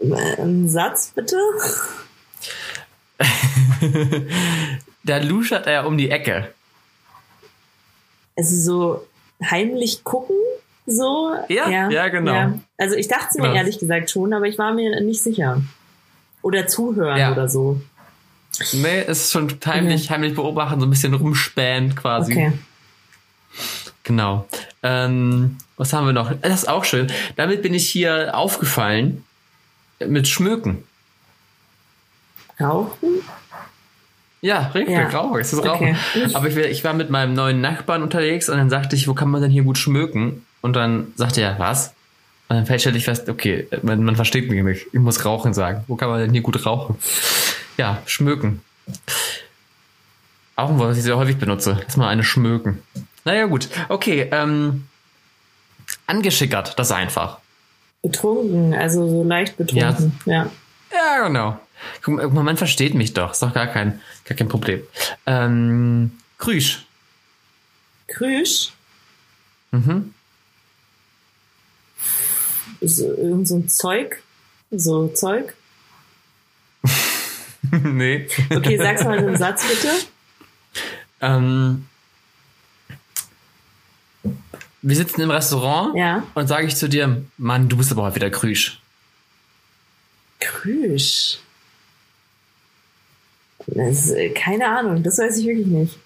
[0.00, 1.36] Ein Satz bitte?
[5.08, 6.52] Da luschert er um die Ecke.
[8.36, 9.06] Also so
[9.42, 10.36] heimlich gucken,
[10.88, 11.34] so.
[11.48, 12.58] Ja, ja, genau.
[12.76, 13.54] Also ich dachte es mir Genau.
[13.54, 15.60] ehrlich gesagt schon, aber ich war mir nicht sicher.
[16.42, 17.32] Oder zuhören Ja.
[17.32, 17.80] oder so.
[18.72, 22.32] Nee, es ist schon heimlich, heimlich beobachten, so ein bisschen rumspähen quasi.
[22.32, 22.52] Okay.
[24.04, 24.48] Genau.
[24.82, 26.32] Ähm, was haben wir noch?
[26.40, 27.08] Das ist auch schön.
[27.36, 29.24] Damit bin ich hier aufgefallen
[30.04, 30.84] mit Schmöken.
[32.60, 33.20] Rauchen?
[34.40, 35.08] Ja, richtig, Ja.
[35.08, 35.36] Rauch.
[35.38, 35.76] Es ist Rauch.
[35.76, 35.96] Okay.
[36.34, 39.30] Aber ich, ich war mit meinem neuen Nachbarn unterwegs und dann sagte ich, wo kann
[39.30, 40.44] man denn hier gut schmöken?
[40.68, 41.94] Und dann sagte er, was?
[42.48, 44.86] Und dann feststellte ich fest, okay, man, man versteht mich nicht.
[44.92, 45.82] Ich muss rauchen sagen.
[45.86, 46.98] Wo kann man denn hier gut rauchen?
[47.78, 48.60] Ja, schmöken.
[50.56, 51.80] Auch ein Wort, was ich sehr häufig benutze.
[51.82, 52.82] Lass mal eine schmöken.
[53.24, 53.70] Naja, gut.
[53.88, 54.88] Okay, ähm,
[56.06, 57.38] angeschickert, das ist einfach.
[58.02, 60.12] Betrunken, also so leicht betrunken.
[60.26, 60.50] Ja.
[60.92, 61.58] Ja, genau.
[62.02, 63.32] Guck mal, guck mal, man versteht mich doch.
[63.32, 64.82] Ist doch gar kein, gar kein Problem.
[65.24, 66.84] Ähm, Krüsch.
[68.06, 68.72] Krüsch?
[69.70, 70.12] Mhm.
[72.80, 74.22] So, irgend so ein Zeug?
[74.70, 75.54] So Zeug?
[77.82, 78.28] nee.
[78.50, 79.90] Okay, sag's mal in einem Satz bitte.
[81.20, 81.86] Ähm,
[84.82, 86.22] wir sitzen im Restaurant Ja.
[86.34, 88.80] und sage ich zu dir, Mann, du bist aber heute wieder Krüsch.
[90.40, 91.38] Krüsch.
[93.66, 95.98] Das, äh, keine Ahnung, das weiß ich wirklich nicht.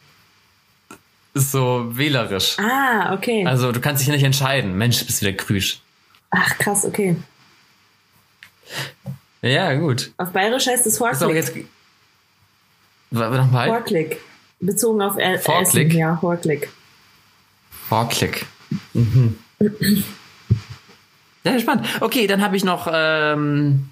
[1.34, 2.56] So wählerisch.
[2.58, 3.46] Ah, okay.
[3.46, 4.76] Also du kannst dich nicht entscheiden.
[4.76, 5.80] Mensch, du bist wieder Krüsch.
[6.34, 7.16] Ach, krass, okay.
[9.42, 10.12] Ja, gut.
[10.16, 11.36] Auf Bayerisch heißt es Ist aber Horklick.
[11.36, 11.56] jetzt.
[13.10, 13.68] Warte nochmal.
[13.68, 14.18] Horklick.
[14.60, 15.88] Bezogen auf e Horklick?
[15.88, 15.98] Essen.
[15.98, 16.70] Ja, Horklick.
[17.88, 18.46] Vorklick.
[18.94, 19.38] Mhm.
[21.44, 21.86] Ja, spannend.
[22.00, 23.90] Okay, dann habe ich noch ähm,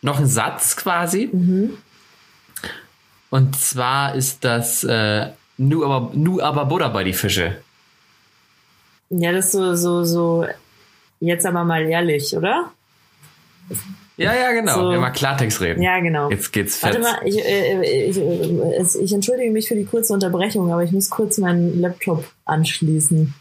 [0.00, 1.30] noch einen Satz quasi.
[3.30, 5.28] Und zwar ist das äh,
[5.58, 7.62] nu aber nu aber Buddha bei die Fische.
[9.12, 10.46] Ja, das ist so, so, so,
[11.20, 12.70] jetzt aber mal ehrlich, oder?
[14.16, 14.74] Ja, ja, genau.
[14.74, 14.92] So.
[14.92, 15.82] Ja, mal Klartext reden.
[15.82, 16.30] Ja, genau.
[16.30, 17.10] Jetzt geht's Warte fest.
[17.20, 20.92] mal, ich, äh, ich, äh, es- ich entschuldige mich für die kurze Unterbrechung, aber ich
[20.92, 23.34] muss kurz meinen Laptop anschließen.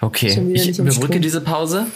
[0.00, 1.86] Okay, ich überbrücke diese Pause.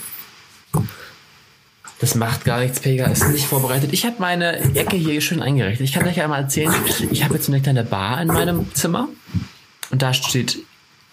[2.01, 3.93] Das macht gar nichts, Pega ist nicht vorbereitet.
[3.93, 5.87] Ich habe meine Ecke hier schön eingerichtet.
[5.87, 6.73] Ich kann euch ja mal erzählen,
[7.11, 9.09] ich habe jetzt eine kleine Bar in meinem Zimmer
[9.91, 10.59] und da steht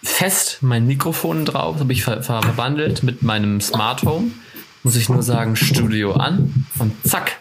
[0.02, 4.30] fest mein Mikrofon drauf, habe ich ver ver verwandelt mit meinem Smart Home.
[4.82, 7.38] Muss ich nur sagen, Studio an und zack,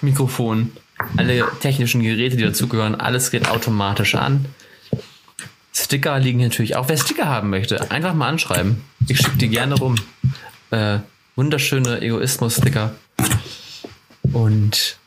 [0.00, 0.72] Mikrofon,
[1.16, 4.46] alle technischen Geräte, die dazugehören, alles geht automatisch an.
[5.74, 6.88] Sticker liegen natürlich auch.
[6.88, 8.82] Wer Sticker haben möchte, einfach mal anschreiben.
[9.06, 9.96] Ich schicke die gerne rum.
[10.70, 10.98] Äh,
[11.36, 12.94] wunderschöne Egoismus-Sticker.
[14.32, 14.98] Und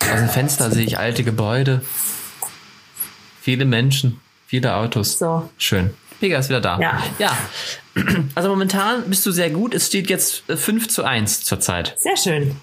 [0.00, 1.82] aus dem Fenster sehe ich alte Gebäude.
[3.42, 4.20] Viele Menschen,
[4.50, 5.18] viele Autos.
[5.18, 5.48] So.
[5.58, 5.94] Schön.
[6.18, 6.78] Pega ist wieder da.
[6.80, 7.02] Ja.
[7.18, 7.36] ja.
[8.34, 9.74] Also momentan bist du sehr gut.
[9.74, 11.94] Es steht jetzt äh, 5 zu 1 zurzeit.
[11.98, 12.56] Sehr schön.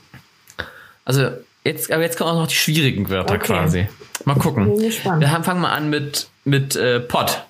[1.05, 1.31] Also
[1.63, 3.45] jetzt, aber jetzt kommen auch noch die schwierigen Wörter Okay.
[3.45, 3.88] quasi.
[4.25, 4.65] Mal gucken.
[4.73, 5.21] Bin gespannt.
[5.21, 7.43] Wir haben, fangen mal an mit, mit äh, Pott.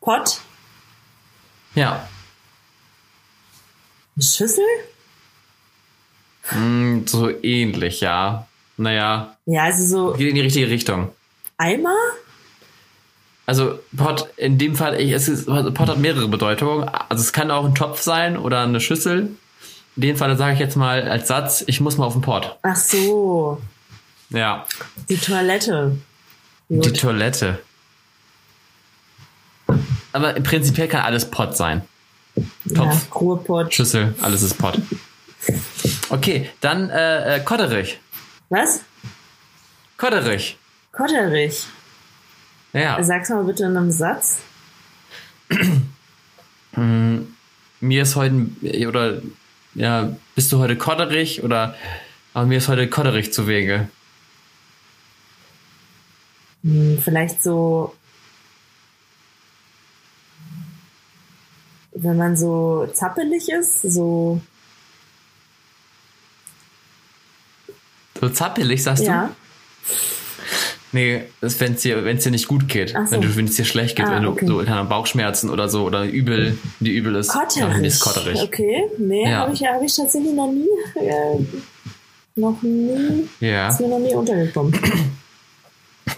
[0.00, 0.40] Pott?
[1.74, 2.08] Ja.
[4.18, 4.64] Schüssel?
[6.52, 8.46] Mm, so ähnlich, ja.
[8.76, 11.10] Naja, Ja, also so geht in die richtige Richtung.
[11.58, 11.94] Eimer?
[13.44, 16.88] Also Pot, in dem Fall, ich, es ist, Pot hat mehrere Bedeutungen.
[17.08, 19.30] Also es kann auch ein Topf sein oder eine Schüssel.
[19.96, 22.56] In dem Fall sage ich jetzt mal als Satz, ich muss mal auf den Pott.
[22.62, 23.60] Ach so,
[24.30, 24.64] Ja.
[25.08, 25.96] die Toilette.
[26.68, 27.00] Die Gut.
[27.00, 27.58] Toilette.
[30.12, 31.82] Aber prinzipiell kann alles Pott sein.
[32.64, 33.74] Ja, Topf, Ruhrpott.
[33.74, 34.78] Schüssel, alles ist Pott.
[36.10, 37.98] Okay, dann äh, äh, Kotterich.
[38.48, 38.80] Was?
[39.98, 40.56] Kotterich.
[40.92, 41.64] Kotterich.
[42.72, 43.02] Ja.
[43.02, 44.40] Sag's mal bitte in einem Satz.
[47.80, 48.46] mir ist heute,
[48.88, 49.20] oder
[49.74, 51.74] ja, bist du heute kotterig oder
[52.34, 53.88] aber mir ist heute kotterig zu Wege.
[56.62, 57.94] Hm, vielleicht so,
[61.92, 64.40] wenn man so zappelig ist, so,
[68.22, 69.26] So zappelig, sagst ja.
[69.26, 69.92] du?
[70.94, 72.90] Nee, wenn es dir, wenn's dir nicht gut geht.
[72.90, 73.10] So.
[73.10, 74.46] Wenn du, es dir schlecht geht, Ah, wenn du okay.
[74.46, 77.28] so keine Bauchschmerzen oder so oder übel, die übel ist.
[77.34, 77.86] Dann Kotterig.
[77.86, 78.42] ist kotterig.
[78.42, 79.38] Okay, nee, Ja.
[79.38, 80.68] habe ich, hab ich tatsächlich noch nie,
[81.00, 81.38] äh,
[82.36, 83.68] noch nie, Ja.
[83.68, 84.78] ist mir noch nie untergekommen.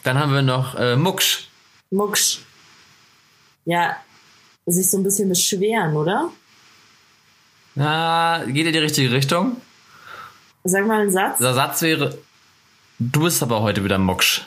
[0.03, 1.49] Dann haben wir noch äh, Mucksch.
[1.91, 2.41] Mucksch.
[3.65, 3.97] Ja,
[4.67, 6.31] sich so ein bisschen beschweren, oder?
[7.77, 9.57] Na, geht in die richtige Richtung.
[10.65, 11.39] Sag mal einen Satz.
[11.39, 12.19] Der Satz wäre,
[12.99, 14.43] du bist aber heute wieder Mucksch.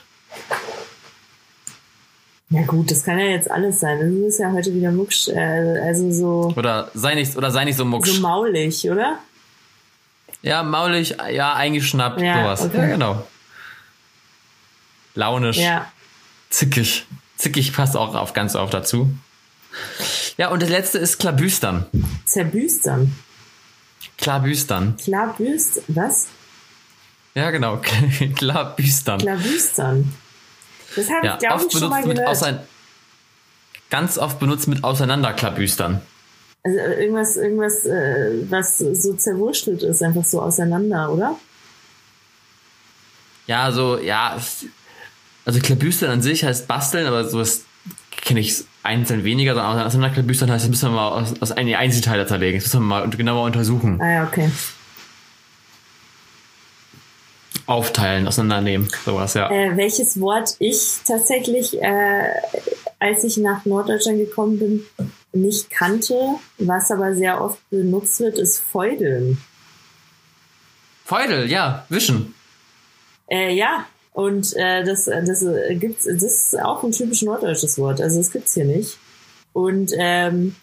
[2.50, 4.00] Ja gut, das kann ja jetzt alles sein.
[4.00, 7.76] Das ist ja heute wieder Mucksch, äh, also so, Oder sei nicht, oder sei nicht
[7.78, 8.10] so Mucksch.
[8.10, 9.20] so maulig, oder?
[10.42, 12.62] ja, maulig, ja, eingeschnappt, Ja, sowas.
[12.62, 12.78] okay.
[12.78, 13.28] Ja, genau.
[15.16, 15.92] Launisch, Ja.
[16.50, 17.06] zickig.
[17.38, 19.10] Zickig passt auch auf ganz oft dazu.
[20.38, 21.86] Ja, und das letzte ist Klabüstern.
[22.26, 23.14] Zerbüstern.
[24.18, 24.96] Klabüstern.
[24.98, 26.28] Klar büst, was?
[27.36, 27.82] Ja, genau.
[28.36, 29.20] Klabüstern.
[29.20, 30.14] Klabüstern.
[30.98, 32.28] Das habe Ja, ich, glaube ich, schon mal gehört.
[32.28, 32.60] ausein
[33.90, 36.02] ganz oft benutzt mit Auseinanderklabüstern.
[36.64, 41.36] Also äh, irgendwas, irgendwas, äh, was so zerwurstelt ist, einfach so auseinander, oder?
[43.46, 44.38] Ja, so, ja,
[45.46, 47.64] also Klabüstern an sich heißt basteln, aber sowas
[48.12, 52.26] kenne ich einzeln weniger, sondern Auseinanderklabüstern heißt, das müssen wir mal aus, aus einige Einzelteile
[52.26, 52.60] zerlegen.
[52.60, 54.02] Das müssen wir mal genauer untersuchen.
[54.02, 54.52] Ah ja, okay.
[57.68, 59.52] Aufteilen, auseinandernehmen, sowas, ja.
[59.52, 62.32] Äh, welches Wort ich tatsächlich, äh,
[62.98, 64.86] als ich nach Norddeutschland gekommen bin,
[65.34, 66.16] nicht kannte,
[66.58, 69.38] was aber sehr oft benutzt wird, ist Feudeln.
[71.04, 72.34] Feudel, ja, wischen.
[73.30, 78.02] Äh, ja, und äh, das, das äh, gibt's, das ist auch ein typisch norddeutsches Wort.
[78.02, 78.98] Also das gibt's hier nicht.
[79.54, 80.56] Und ähm,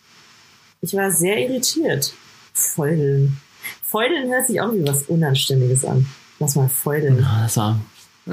[0.81, 2.13] ich war sehr irritiert.
[2.53, 3.37] Feudeln.
[3.83, 6.07] Feudeln hört sich auch wie was Unanständiges an.
[6.45, 7.25] Lass mal feudeln.
[7.25, 7.81] Ah, Das war.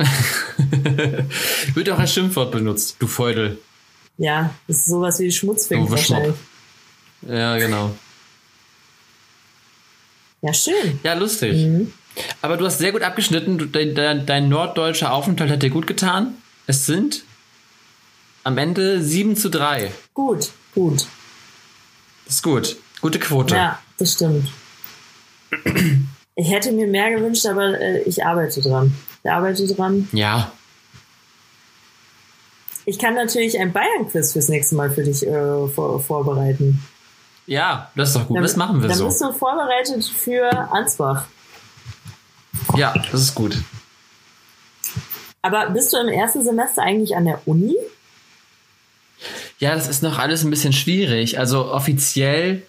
[1.73, 3.57] Wird auch als Schimpfwort benutzt, du Feudel.
[4.17, 6.35] Ja, das ist sowas wie Schmutzfink wahrscheinlich.
[7.21, 7.95] Ja, genau.
[10.41, 10.99] Ja, schön.
[11.03, 11.55] Ja, lustig.
[11.65, 11.93] Mhm.
[12.41, 13.71] Aber du hast sehr gut abgeschnitten.
[13.71, 16.35] Dein, dein, dein norddeutscher Aufenthalt hat dir gut getan.
[16.67, 17.23] Es sind
[18.43, 19.91] am Ende 7 zu 3.
[20.13, 21.07] Gut, gut.
[22.25, 22.75] Das ist gut.
[22.99, 23.55] Gute Quote.
[23.55, 24.49] Ja, das stimmt.
[26.35, 28.95] Ich hätte mir mehr gewünscht, aber äh, ich arbeite dran.
[29.23, 30.07] Ich arbeite dran.
[30.11, 30.51] Ja.
[32.85, 36.81] Ich kann natürlich ein Bayern-Quiz fürs nächste Mal für dich äh, vor, vorbereiten.
[37.45, 38.37] Ja, das ist doch gut.
[38.37, 39.05] Dann- das machen wir Dann so.
[39.05, 41.25] bist du vorbereitet für Ansbach.
[42.75, 43.57] Ja, das ist gut.
[45.41, 47.75] Aber bist du im ersten Semester eigentlich an der Uni?
[49.59, 51.37] Ja, das ist noch alles ein bisschen schwierig.
[51.39, 52.63] Also offiziell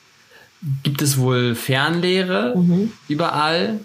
[0.83, 2.93] gibt es wohl Fernlehre Mhm.
[3.09, 3.81] überall,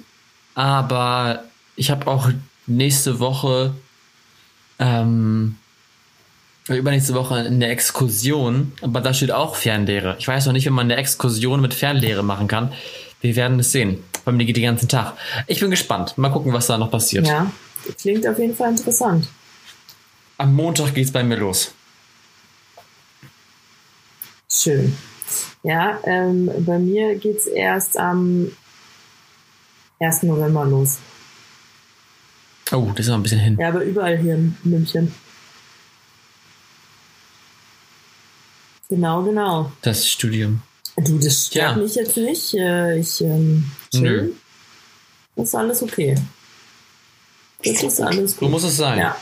[0.55, 1.43] aber
[1.75, 2.29] ich habe auch
[2.67, 3.73] nächste Woche,
[4.79, 5.55] ähm,
[6.67, 10.15] übernächste Woche eine Exkursion, aber da steht auch Fernlehre.
[10.19, 12.73] Ich weiß noch nicht, wenn man eine Exkursion mit Fernlehre machen kann.
[13.21, 14.03] Wir werden es sehen.
[14.25, 15.13] Bei mir geht die ganzen Tag.
[15.47, 16.17] Ich bin gespannt.
[16.17, 17.25] Mal gucken, was da noch passiert.
[17.25, 17.49] Ja,
[17.99, 19.27] klingt auf jeden Fall interessant.
[20.37, 21.71] Am Montag geht's bei mir los.
[24.51, 24.95] Schön.
[25.63, 28.51] Ja, ähm, bei mir geht's erst am
[29.99, 30.23] 1.
[30.23, 30.97] November los.
[32.71, 33.57] Oh, das ist noch ein bisschen hin.
[33.59, 35.13] Ja, aber überall hier in München.
[38.89, 39.71] Genau, genau.
[39.81, 40.61] Das Studium.
[40.97, 41.81] Du, das stört Ja.
[41.83, 42.53] mich jetzt nicht.
[42.55, 43.69] Äh, Ich ähm.
[43.93, 44.31] Nö.
[45.35, 46.15] Das ist alles okay.
[47.63, 48.49] Das ist alles So gut.
[48.51, 48.97] muss es sein.
[48.99, 49.17] Ja.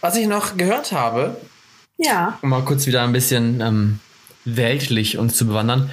[0.00, 1.40] Was ich noch gehört habe,
[1.98, 2.38] Ja.
[2.42, 4.00] um mal kurz wieder ein bisschen ähm,
[4.44, 5.90] weltlich uns zu bewandern.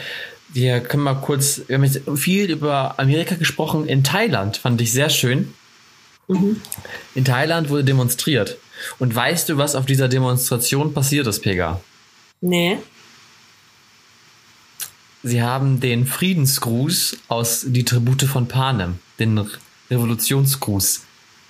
[0.50, 3.88] Wir können mal kurz, wir haben jetzt viel über Amerika gesprochen.
[3.88, 5.54] In Thailand fand ich sehr schön.
[6.28, 6.62] Mhm.
[7.16, 8.58] In Thailand wurde demonstriert.
[9.00, 11.82] Und weißt du, was auf dieser Demonstration passiert ist, Pega?
[12.42, 12.78] Nee.
[15.24, 19.48] Sie haben den Friedensgruß aus Die Tribute von Panem, den Re-
[19.90, 21.02] Revolutionsgruß,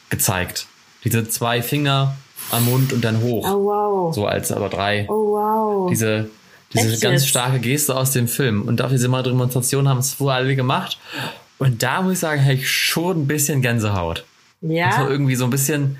[0.09, 0.67] gezeigt.
[1.03, 2.15] Diese zwei Finger
[2.51, 3.47] am Mund und dann hoch.
[3.47, 4.15] Oh, wow.
[4.15, 5.05] So als aber drei.
[5.09, 5.89] Oh, wow.
[5.89, 6.29] Diese,
[6.73, 7.29] diese Echt ganz jetzt?
[7.29, 8.63] starke Geste aus dem Film.
[8.63, 10.99] Und auf diese Demonstration haben es vorher alle gemacht.
[11.57, 14.25] Und da muss ich sagen, habe ich schon ein bisschen Gänsehaut.
[14.61, 15.09] Das war ja.
[15.09, 15.97] irgendwie so ein bisschen,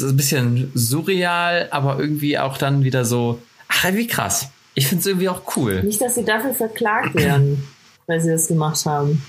[0.00, 4.48] ein bisschen surreal, aber irgendwie auch dann wieder so, ach, wie krass.
[4.74, 5.82] Ich finde es irgendwie auch cool.
[5.82, 7.66] Nicht, dass sie dafür verklagt werden,
[8.06, 9.22] weil sie das gemacht haben.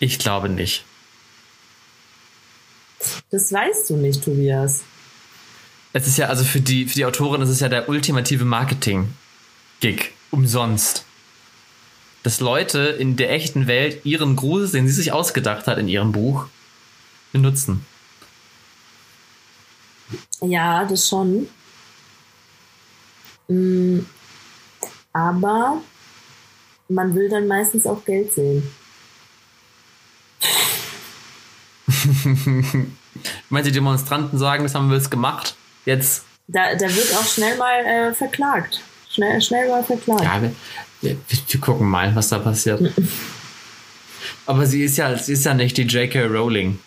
[0.00, 0.84] Ich glaube nicht.
[3.30, 4.82] Das weißt du nicht, Tobias.
[5.92, 10.12] Es ist ja, also für die, für die Autorin ist es ja der ultimative Marketing-Gig.
[10.30, 11.04] Umsonst.
[12.22, 16.12] Dass Leute in der echten Welt ihren Grusel, den sie sich ausgedacht hat in ihrem
[16.12, 16.46] Buch,
[17.32, 17.86] benutzen.
[20.40, 21.48] Ja, das schon.
[23.48, 24.00] Mm,
[25.12, 25.80] Aber
[26.88, 28.62] man will dann meistens auch Geld sehen.
[33.50, 35.56] Die Demonstranten sagen, das haben wir jetzt gemacht?
[35.84, 36.24] Jetzt.
[36.46, 38.80] Da, da wird auch schnell mal äh, verklagt.
[39.10, 40.22] Schnell, schnell mal verklagt.
[40.22, 40.52] Ja, wir,
[41.00, 41.16] wir,
[41.48, 42.80] wir gucken mal, was da passiert.
[44.46, 46.24] Aber sie ist ja, sie ist ja nicht die J.K.
[46.26, 46.78] Rowling.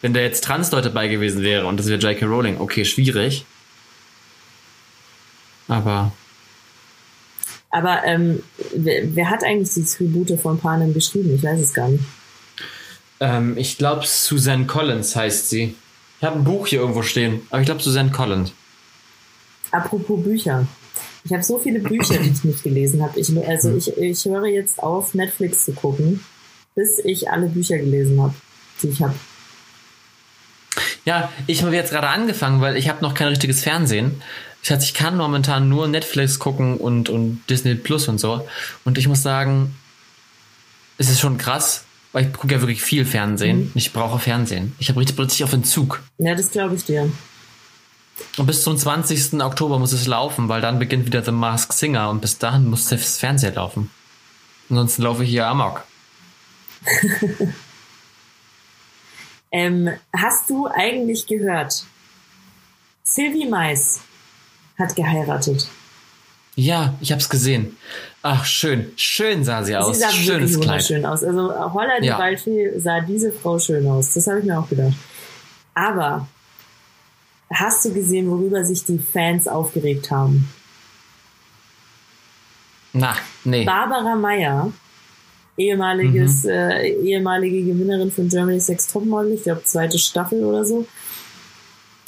[0.00, 2.26] Wenn da jetzt Trans-Leute bei gewesen wäre und das wäre J.K.
[2.26, 3.44] Rowling, okay, schwierig.
[5.68, 6.12] Aber
[7.70, 8.42] Aber ähm,
[8.74, 11.34] wer, wer hat eigentlich die Tribute von Panem geschrieben?
[11.34, 12.04] Ich weiß es gar nicht.
[13.22, 15.76] Ähm, ich glaube, Suzanne Collins heißt sie.
[16.18, 18.52] Ich habe ein Buch hier irgendwo stehen, aber ich glaube, Suzanne Collins.
[19.70, 20.66] Apropos Bücher.
[21.24, 23.18] Ich habe so viele Bücher, die ich nicht gelesen habe.
[23.18, 26.24] Ich, also ich, ich höre jetzt auf, Netflix zu gucken,
[26.74, 28.34] bis ich alle Bücher gelesen habe,
[28.82, 29.14] die ich habe.
[31.04, 34.20] Ja, ich habe jetzt gerade angefangen, weil ich habe noch kein richtiges Fernsehen.
[34.62, 38.46] Das heißt, ich kann momentan nur Netflix gucken und, und Disney Plus und so.
[38.84, 39.74] Und ich muss sagen,
[40.98, 43.58] es ist schon krass, weil ich gucke ja wirklich viel Fernsehen.
[43.58, 43.72] Mhm.
[43.74, 44.74] Ich brauche Fernsehen.
[44.78, 46.02] Ich habe richtig plötzlich auf Entzug.
[46.18, 47.10] Ja, das glaube ich dir.
[48.36, 49.40] Und bis zum 20.
[49.40, 52.88] Oktober muss es laufen, weil dann beginnt wieder The Masked Singer und bis dahin muss
[52.88, 53.90] das Fernseher laufen.
[54.68, 55.84] Ansonsten laufe ich hier amok.
[59.52, 61.84] Ähm, hast du eigentlich gehört?
[63.04, 64.00] Sylvie Mais
[64.78, 65.68] hat geheiratet.
[66.56, 67.76] Ja, ich hab's gesehen.
[68.24, 68.92] Ach, schön.
[68.96, 69.96] Schön sah sie aus.
[69.96, 70.66] Sie sah Schönes wirklich Kleid.
[70.90, 71.24] wunderschön aus.
[71.24, 72.18] Also Holla die Ja.
[72.18, 74.14] Waldfee sah diese Frau schön aus.
[74.14, 74.94] Das habe ich mir auch gedacht.
[75.74, 76.28] Aber
[77.52, 80.48] hast du gesehen, worüber sich die Fans aufgeregt haben?
[82.92, 83.14] Na,
[83.44, 83.64] nee.
[83.64, 84.70] Barbara Meyer,
[85.56, 86.50] ehemaliges, Mhm.
[86.50, 90.86] äh, ehemalige Gewinnerin von Germany's Next Topmodel, ich glaube zweite Staffel oder so.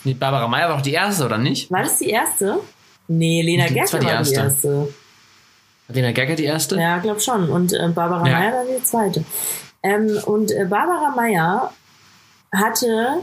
[0.04, 1.70] Barbara Meyer war doch die erste, oder nicht?
[1.70, 2.60] War das die erste?
[3.08, 4.88] Nee, Lena Gerke war die die erste.
[5.88, 6.76] Lena Gerke die erste?
[6.76, 7.50] Ja, glaub schon.
[7.50, 8.38] Und äh, Barbara Ja.
[8.38, 9.24] Meyer war die zweite.
[9.82, 11.72] Ähm, und äh, Barbara Meyer
[12.52, 13.20] hatte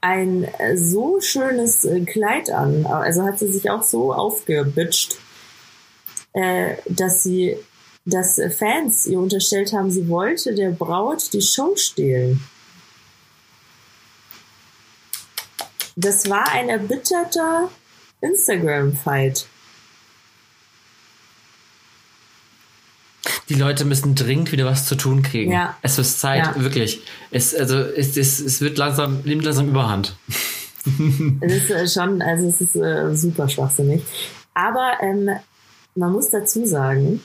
[0.00, 5.16] ein äh, so schönes äh, Kleid an, also hat sie sich auch so aufgebitscht,
[6.34, 7.56] äh, dass sie,
[8.04, 12.42] dass äh, Fans ihr unterstellt haben, sie wollte der Braut die Show stehlen.
[15.96, 17.70] Das war ein erbitterter
[18.20, 19.46] Instagram-Fight.
[23.48, 25.52] Die Leute müssen dringend wieder was zu tun kriegen.
[25.52, 25.76] Ja.
[25.82, 26.54] Es ist Zeit, Ja.
[26.62, 27.00] wirklich.
[27.30, 30.16] Es, also, es, es, es wird langsam, nimmt langsam überhand.
[31.40, 34.02] Es ist äh, schon, also es ist äh, super schwachsinnig.
[34.52, 35.30] Aber ähm,
[35.94, 37.22] man muss dazu sagen,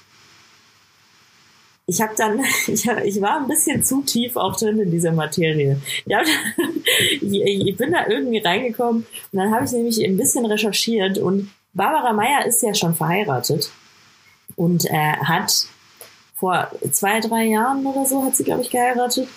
[1.86, 5.12] ich habe dann, ich, hab, ich war ein bisschen zu tief auch drin in dieser
[5.12, 5.82] Materie.
[6.06, 6.24] Ich, hab,
[7.22, 11.50] ich, ich bin da irgendwie reingekommen und dann habe ich nämlich ein bisschen recherchiert und
[11.74, 13.72] Barbara Meyer ist ja schon verheiratet
[14.56, 15.66] und äh, hat
[16.40, 19.28] vor zwei, drei Jahren oder so hat sie, glaube ich, geheiratet.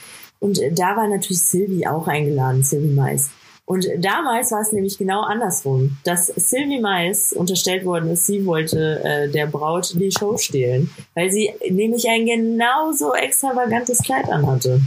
[0.40, 3.30] Und äh, da war natürlich Sylvie auch eingeladen, Sylvie Mais.
[3.64, 9.03] Und damals war es nämlich genau andersrum, dass Sylvie Mais unterstellt worden ist, sie wollte
[9.05, 14.80] äh, der Braut die Show stehlen, weil sie nämlich ein genauso extravagantes Kleid anhatte.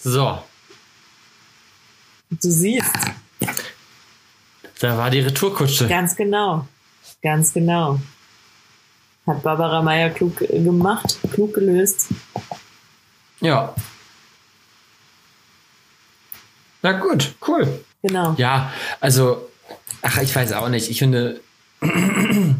[0.00, 0.38] So,
[2.30, 2.92] Du siehst,
[4.80, 5.86] da war die Retourkutsche.
[5.86, 6.66] ganz genau,
[7.22, 8.00] ganz genau.
[9.26, 12.08] Hat Barbara Meyer klug gemacht, klug gelöst.
[13.40, 13.74] Ja.
[16.82, 17.80] Na gut, cool.
[18.02, 18.34] Genau.
[18.38, 19.48] Ja, also,
[20.02, 20.88] ach, ich weiß auch nicht.
[20.90, 21.40] Ich finde,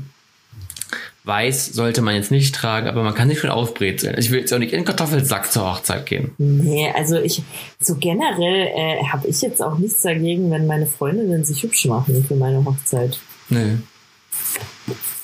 [1.25, 4.17] weiß sollte man jetzt nicht tragen, aber man kann sich schon aufbrezeln.
[4.19, 6.33] Ich will jetzt auch nicht in den Kartoffelsack zur Hochzeit gehen.
[6.39, 7.43] Nee, also ich,
[7.81, 12.25] so generell äh, habe ich jetzt auch nichts dagegen, wenn meine Freundinnen sich hübsch machen
[12.27, 13.19] für meine Hochzeit.
[13.49, 13.77] Nö.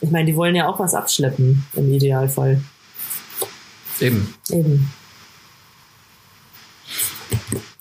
[0.03, 2.61] Ich meine, die wollen ja auch was abschleppen, im Idealfall.
[4.01, 4.35] Eben.
[4.51, 4.93] Eben.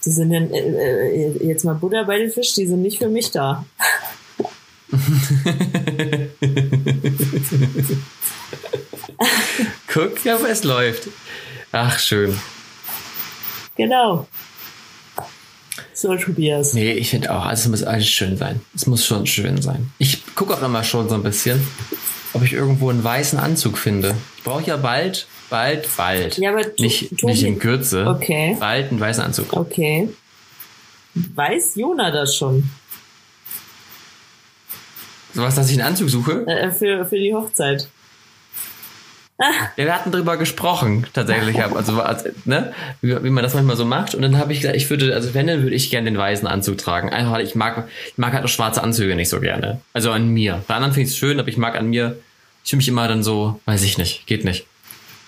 [0.06, 3.10] Die sind dann, äh, äh, jetzt mal Butter bei den Fisch, die sind nicht für
[3.10, 3.66] mich da.
[9.88, 11.10] Guck, ja, aber es läuft.
[11.72, 12.40] Ach, schön.
[13.76, 14.28] Genau.
[15.94, 16.74] So, Tobias.
[16.74, 18.62] Nee, ich finde auch, also es muss alles schön sein.
[18.76, 19.92] Es muss schon schön sein.
[19.98, 21.66] Ich gucke auch immer schon so ein bisschen,
[22.34, 24.16] ob ich irgendwo einen weißen Anzug finde.
[24.38, 26.38] Ich brauche ja bald, bald, bald.
[26.38, 28.06] Ja, aber nicht, Tobi- nicht in Kürze.
[28.08, 28.56] Okay.
[28.60, 29.54] Bald einen weißen Anzug.
[29.54, 30.10] Okay.
[31.14, 32.70] weiß Jona das schon.
[35.34, 36.46] Sowas, dass ich einen Anzug suche?
[36.48, 37.88] Äh, für, für die Hochzeit.
[39.76, 41.64] Wir hatten drüber gesprochen, tatsächlich.
[41.64, 42.74] Also, also ne?
[43.02, 44.16] wie, wie man das manchmal so macht.
[44.16, 46.48] Und dann habe ich gesagt, ich würde, also wenn, dann würde ich gerne den weißen
[46.48, 47.10] Anzug tragen.
[47.10, 49.82] Einfach, ich mag, ich mag halt auch schwarze Anzüge nicht so gerne.
[49.94, 50.64] Also an mir.
[50.68, 52.18] Bei anderen finde ich es schön, aber ich mag an mir,
[52.64, 54.66] ich fühle mich immer dann so, weiß ich nicht, geht nicht.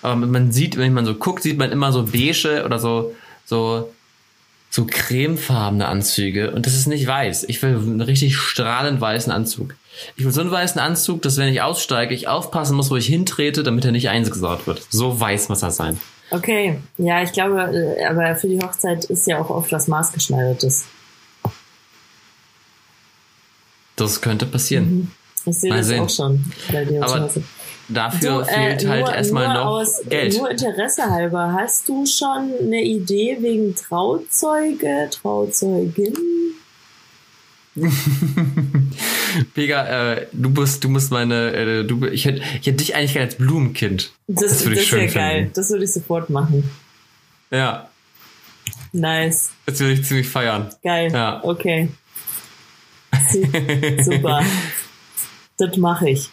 [0.02, 3.92] Aber man sieht, wenn man so guckt, sieht man immer so beige oder so, so,
[4.70, 6.50] so cremefarbene Anzüge.
[6.50, 7.44] Und das ist nicht weiß.
[7.44, 9.74] Ich will einen richtig strahlend weißen Anzug.
[10.16, 13.06] Ich will so einen weißen Anzug, dass wenn ich aussteige, ich aufpassen muss, wo ich
[13.06, 14.82] hintrete, damit er nicht eingesaugt wird.
[14.90, 16.00] So weiß muss er sein.
[16.30, 20.84] Okay, ja, ich glaube, äh, aber für die Hochzeit ist ja auch oft was maßgeschneidertes.
[23.96, 24.84] Das könnte passieren.
[24.90, 25.10] Mhm.
[25.46, 26.00] Ich sehe Mal das sehen.
[26.02, 27.30] auch schon bei dir Aber
[27.88, 28.44] dafür Du, äh,
[28.76, 30.36] fehlt halt nur- erstmal nur noch aus, Geld.
[30.38, 36.14] Nur Interesse halber, hast du schon eine Idee wegen Trauzeuge, Trauzeugin?
[39.54, 43.12] Pega, äh, du musst, du musst meine, äh, du, ich hätte, ich hätte dich eigentlich
[43.14, 44.12] gerne als Blumenkind.
[44.26, 45.36] Das, würde ich das schön geil.
[45.38, 45.52] finden.
[45.54, 46.70] Das würde ich sofort machen.
[47.50, 47.88] Ja,
[48.92, 49.50] Nice.
[49.66, 50.70] das würde ich ziemlich feiern.
[50.82, 51.10] Geil.
[51.12, 51.42] Ja.
[51.44, 51.88] Okay.
[53.30, 53.46] Su-
[54.02, 54.42] Super.
[55.58, 56.30] das mache ich.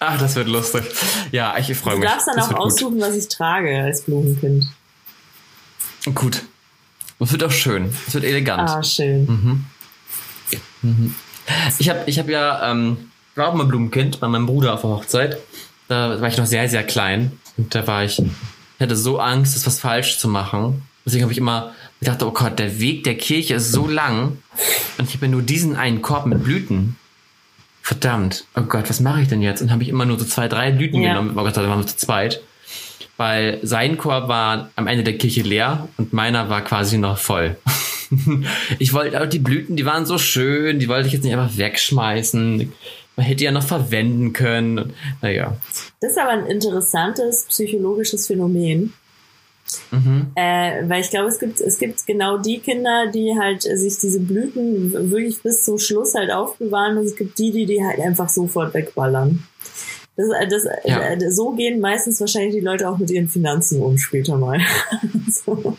[0.00, 0.84] Ach, das wird lustig.
[1.32, 2.08] Ja, ich freue Du mich.
[2.08, 2.66] darfst dann das auch wird gut.
[2.72, 4.64] aussuchen, was ich trage als Blumenkind.
[6.14, 6.42] Gut.
[7.18, 7.90] Das wird auch schön.
[8.04, 8.68] Das wird elegant.
[8.70, 9.64] Ah, schön.
[11.78, 12.96] Ich habe ich hab ja, ähm,
[13.32, 15.36] ich war auch mal Blumenkind bei meinem Bruder auf der Hochzeit.
[15.88, 17.32] Da war ich noch sehr, sehr klein.
[17.56, 18.24] Und da war ich, ich
[18.80, 20.82] hatte so Angst, das was falsch zu machen.
[21.04, 24.38] Deswegen habe ich immer gedacht, oh Gott, der Weg der Kirche ist so lang.
[24.98, 26.96] Und ich habe ja nur diesen einen Korb mit Blüten.
[27.82, 29.62] Verdammt, oh Gott, was mache ich denn jetzt?
[29.62, 31.10] Und habe ich immer nur so zwei, drei Blüten Ja.
[31.14, 31.30] genommen.
[31.38, 32.42] Oh Gott, da waren wir zu zweit.
[33.18, 37.56] Weil sein Korb war am Ende der Kirche leer und meiner war quasi noch voll.
[38.78, 41.58] ich wollte, aber die Blüten, die waren so schön, die wollte ich jetzt nicht einfach
[41.58, 42.72] wegschmeißen.
[43.16, 44.94] Man hätte ja noch verwenden können.
[45.20, 45.56] Naja.
[46.00, 48.94] Das ist aber ein interessantes psychologisches Phänomen.
[49.90, 50.28] Mhm.
[50.34, 54.20] Äh, weil ich glaube, es gibt, es gibt genau die Kinder, die halt sich diese
[54.20, 58.28] Blüten wirklich bis zum Schluss halt aufbewahren und es gibt die, die die halt einfach
[58.28, 59.42] sofort wegballern.
[60.18, 61.12] Das, äh, das, Ja.
[61.12, 64.60] äh, so gehen meistens wahrscheinlich die Leute auch mit ihren Finanzen um später mal.
[65.30, 65.78] so.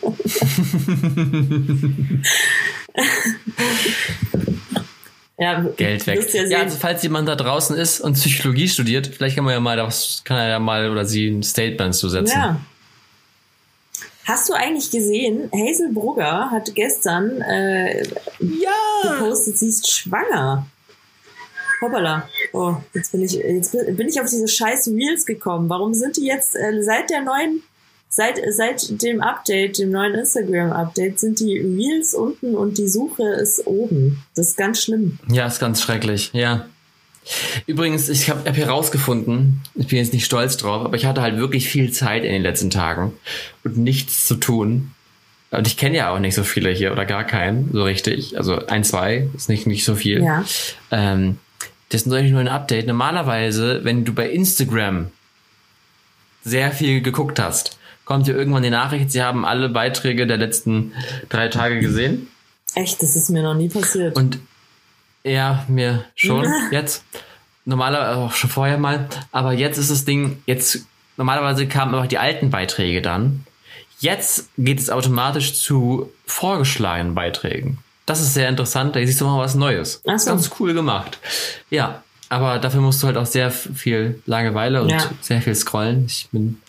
[5.38, 6.26] ja, Geld weg.
[6.32, 9.60] Ja, Ja, also falls jemand da draußen ist und Psychologie studiert, vielleicht kann man ja
[9.60, 12.38] mal, das kann er ja mal oder sie ein Statement zu setzen.
[12.38, 12.58] Ja.
[14.24, 18.04] Hast du eigentlich gesehen, Hazel Brugger hat gestern äh,
[18.38, 18.70] ja.
[19.02, 20.66] gepostet, sie ist schwanger.
[21.80, 22.28] Hoppala.
[22.52, 25.68] Oh, jetzt bin ich, jetzt bin ich auf diese scheiß Reels gekommen.
[25.68, 27.62] Warum sind die jetzt äh, seit der neuen,
[28.08, 33.66] seit, seit dem Update, dem neuen Instagram-Update, sind die Reels unten und die Suche ist
[33.66, 34.22] oben.
[34.34, 35.18] Das ist ganz schlimm.
[35.28, 36.66] Ja, ist ganz schrecklich, ja.
[37.66, 41.36] Übrigens, ich habe hab herausgefunden, ich bin jetzt nicht stolz drauf, aber ich hatte halt
[41.36, 43.12] wirklich viel Zeit in den letzten Tagen
[43.62, 44.92] und nichts zu tun.
[45.50, 48.38] Und ich kenne ja auch nicht so viele hier oder gar keinen, so richtig.
[48.38, 50.22] Also ein, zwei ist nicht, nicht so viel.
[50.22, 50.44] Ja.
[50.90, 51.38] Ähm,
[51.90, 52.86] das ist natürlich nur ein Update.
[52.86, 55.10] Normalerweise, wenn du bei Instagram
[56.42, 60.92] sehr viel geguckt hast, kommt dir irgendwann die Nachricht, sie haben alle Beiträge der letzten
[61.28, 62.28] drei Tage gesehen.
[62.74, 64.16] Echt, das ist mir noch nie passiert.
[64.16, 64.38] Und
[65.24, 67.04] ja, mir schon jetzt.
[67.64, 69.08] Normalerweise auch schon vorher mal.
[69.32, 70.86] Aber jetzt ist das Ding, jetzt,
[71.16, 73.44] normalerweise kamen einfach die alten Beiträge dann.
[73.98, 77.78] Jetzt geht es automatisch zu vorgeschlagenen Beiträgen.
[78.10, 80.02] Das ist sehr interessant, da siehst du mal was Neues.
[80.06, 80.30] Ach so.
[80.30, 81.18] Ganz cool gemacht.
[81.70, 84.98] Ja, aber dafür musst du halt auch sehr viel Langeweile und Ja.
[85.20, 86.06] sehr viel scrollen.
[86.06, 86.60] Ich bin,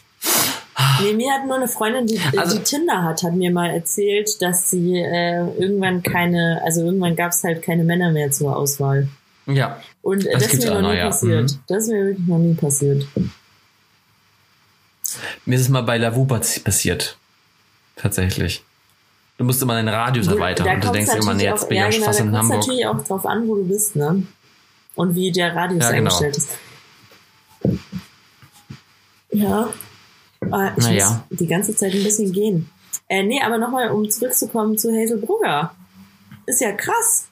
[1.04, 4.40] Nee, mir hat nur eine Freundin, die, Also- die Tinder hat, hat mir mal erzählt,
[4.42, 9.08] dass sie äh, irgendwann keine, also irgendwann gab es halt keine Männer mehr zur Auswahl.
[9.48, 11.06] ja, Und Das das, ist mir noch, nie ja.
[11.08, 11.52] passiert.
[11.52, 11.60] Mhm.
[11.68, 13.06] Das ist mir wirklich noch nie passiert.
[15.46, 17.18] mir ist es mal bei Lavu passiert.
[17.96, 18.64] Tatsächlich.
[19.42, 21.84] Du musst immer deinen Radius erweitern und du denkst immer, nee, jetzt auch- bin ich
[21.84, 22.60] ja, genau, fast da in Hamburg.
[22.60, 24.22] natürlich auch drauf an, wo du bist, ne?
[24.94, 26.16] Und wie der Radius Ja, genau.
[26.16, 26.50] eingestellt ist.
[29.32, 29.68] Ja.
[30.52, 31.24] Ah, ich Naja.
[31.30, 32.70] muss die ganze Zeit ein bisschen gehen.
[33.08, 35.74] Äh, nee, aber nochmal, um zurückzukommen zu Hazel Brugger.
[36.46, 37.26] Ist ja krass.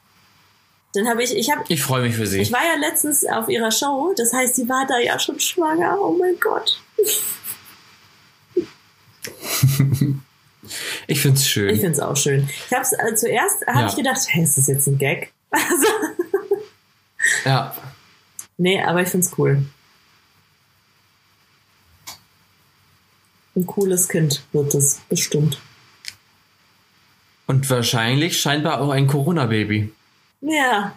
[0.95, 2.41] Dann habe ich, ich habe, Ich freue mich für sie.
[2.41, 5.95] ich war ja letztens auf ihrer Show, das heißt, sie war da ja schon schwanger.
[6.01, 6.81] Oh mein Gott.
[11.07, 11.69] Ich find's schön.
[11.73, 12.49] Ich find's auch schön.
[12.69, 13.87] Ich hab's, äh, zuerst habe Ja.
[13.87, 15.31] ich gedacht, hey, ist das jetzt ein Gag?
[15.51, 15.87] Also,
[17.43, 17.75] ja.
[18.57, 19.63] nee, aber ich find's cool.
[23.55, 25.59] Ein cooles Kind wird es bestimmt.
[27.47, 29.91] Und wahrscheinlich scheinbar auch ein Corona-Baby.
[30.41, 30.95] Ja.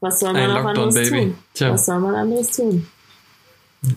[0.00, 1.34] Was soll man Ein anderes Lockdown-Baby.
[1.54, 1.70] tun?
[1.70, 2.86] Was soll man anderes tun?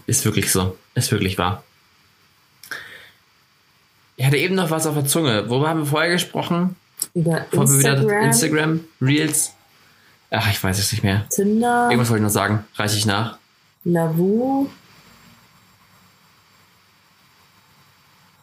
[0.07, 0.78] Ist wirklich so.
[0.95, 1.64] Ist wirklich wahr.
[4.16, 5.49] Ich hatte eben noch was auf der Zunge.
[5.49, 6.76] Worüber haben wir vorher gesprochen?
[7.14, 9.53] Über Instagram, Instagram, Reels.
[10.32, 11.28] Ach, ich weiß es nicht mehr.
[11.30, 12.64] Tinder, Irgendwas wollte ich noch sagen.
[12.76, 13.38] Reiche ich nach.
[13.84, 14.68] Lavu,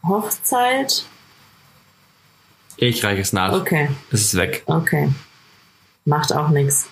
[0.06, 1.04] Hochzeit.
[2.76, 3.52] Ich reiche es nach.
[3.52, 4.62] Okay, Es ist weg.
[4.66, 5.10] okay.
[6.04, 6.88] Macht auch nichts.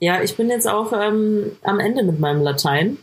[0.00, 2.98] Ja, ich bin jetzt auch ähm, am Ende mit meinem Latein.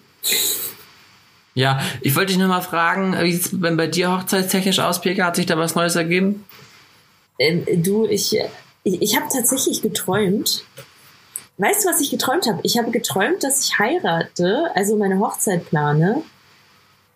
[1.56, 5.26] Ja, ich wollte dich noch mal fragen, wie sieht es bei dir hochzeitstechnisch aus, Pika?
[5.26, 6.46] Hat sich da was Neues ergeben?
[7.40, 8.38] Ähm, du, ich,
[8.84, 10.66] ich, ich habe tatsächlich geträumt.
[11.58, 12.60] Weißt du, was ich geträumt habe?
[12.64, 16.24] Ich habe geträumt, dass ich heirate, also meine Hochzeit plane.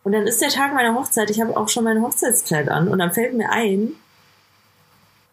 [0.03, 1.29] Und dann ist der Tag meiner Hochzeit.
[1.29, 2.87] Ich habe auch schon mein Hochzeitskleid an.
[2.87, 3.91] Und dann fällt mir ein,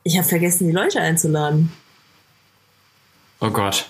[0.03, 1.73] ich habe vergessen, die Leute einzuladen.
[3.41, 3.89] Oh Gott.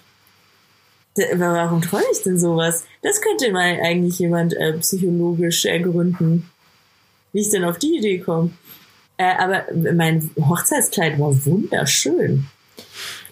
[1.35, 2.85] Warum träume ich denn sowas?
[3.03, 6.51] Das könnte mal eigentlich jemand äh, psychologisch ergründen,
[7.33, 8.51] wie ich denn auf die Idee komme.
[9.17, 12.47] Äh, aber mein Hochzeitskleid war wunderschön.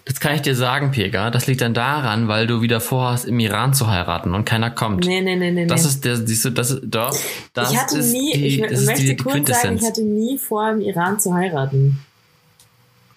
[0.05, 1.31] Das kann ich dir sagen, Pega.
[1.31, 5.05] Das liegt dann daran, weil du wieder vorhast, im Iran zu heiraten und keiner kommt.
[5.05, 5.65] Nee, nee, nee, nee.
[5.65, 5.89] Das nee.
[5.89, 7.15] ist der, siehst du, das ist, doch,
[7.53, 9.83] das ich hatte ist nie, die, ich das möchte ist die, die kurz sagen, ich
[9.83, 11.99] hatte nie vor, im Iran zu heiraten.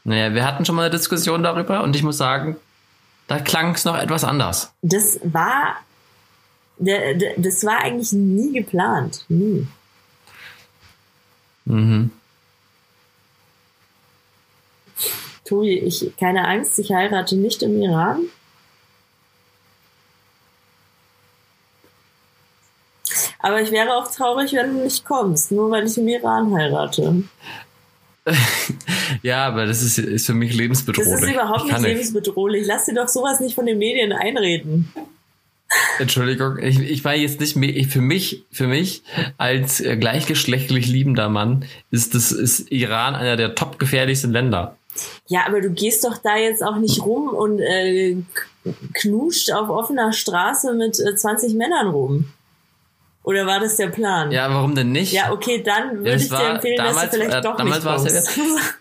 [0.05, 2.57] naja, wir hatten schon mal eine Diskussion darüber und ich muss sagen,
[3.29, 4.73] da klang es noch etwas anders.
[4.83, 5.77] Das war,
[6.79, 9.25] das war eigentlich nie geplant.
[9.29, 9.67] Nie.
[11.67, 12.11] Mhm.
[15.45, 18.21] Tobi, ich, keine Angst, ich heirate nicht im Iran.
[23.41, 27.23] Aber ich wäre auch traurig, wenn du nicht kommst, nur weil ich im Iran heirate.
[29.23, 31.13] Ja, aber das ist, ist für mich Das lebensbedrohlich.
[31.23, 32.67] ist überhaupt Ich nicht lebensbedrohlich.
[32.67, 34.93] Lass dir doch sowas nicht von den Medien einreden.
[35.99, 39.03] Entschuldigung, ich, ich war jetzt nicht mehr, für mich, für mich
[39.37, 44.77] als äh, gleichgeschlechtlich liebender Mann ist das, ist Iran einer der top gefährlichsten Länder.
[45.27, 48.17] Ja, aber du gehst doch da jetzt auch nicht rum und äh,
[48.95, 52.33] knuscht auf offener Straße mit äh, 20 Männern rum.
[53.29, 54.33] Oder war das der Plan?
[54.33, 55.13] Ja, warum denn nicht?
[55.13, 57.77] Ja, okay, dann würde das ich dir empfehlen, dass damals- du vielleicht äh, doch damals
[57.77, 58.13] nicht war es ja
[58.43, 58.75] kommst.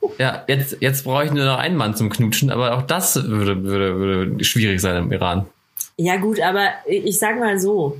[0.18, 3.62] Ja, jetzt, jetzt brauche ich nur noch einen Mann zum Knutschen, aber auch das würde,
[3.64, 5.44] würde, würde schwierig sein im Iran.
[5.98, 7.98] Ja gut, aber ich sag mal so,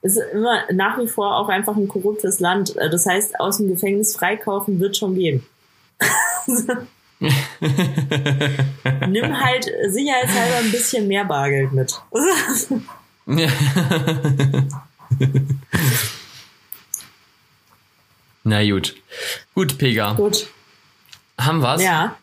[0.00, 2.74] es ist immer nach wie vor auch einfach ein korruptes Land.
[2.74, 5.46] Das heißt, aus dem Gefängnis freikaufen wird schon gehen.
[7.20, 7.28] Nimm
[9.40, 12.02] halt sicherheitshalber ein bisschen mehr Bargeld mit.
[18.44, 18.94] Na gut.
[19.54, 20.14] Gut, Pega.
[20.14, 20.48] Gut,
[21.38, 21.82] Haben wir's?
[21.82, 22.16] ja.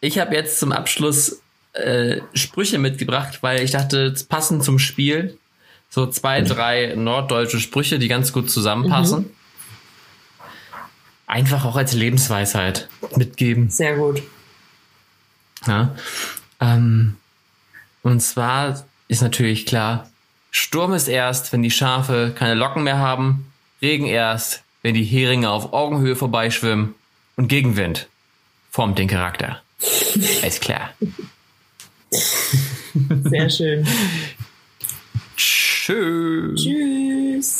[0.00, 1.40] Ich habe jetzt zum Abschluss
[1.74, 5.38] äh, Sprüche mitgebracht, weil ich dachte, es passen zum Spiel.
[5.90, 9.30] So zwei, drei norddeutsche Sprüche, die ganz gut zusammenpassen.
[11.26, 13.70] Einfach auch als Lebensweisheit mitgeben.
[13.70, 14.22] Sehr gut.
[15.66, 15.94] Ja.
[16.60, 17.16] Ähm,
[18.02, 20.08] und zwar ist natürlich klar,
[20.52, 23.52] Sturm ist erst, wenn die Schafe keine Locken mehr haben,
[23.82, 26.94] Regen erst, wenn die Heringe auf Augenhöhe vorbeischwimmen
[27.36, 28.08] und Gegenwind
[28.70, 29.60] formt den Charakter.
[30.46, 30.90] Ist klar.
[32.10, 33.86] Sehr schön.
[35.36, 36.62] Tschüss.
[36.62, 37.59] Tschüss.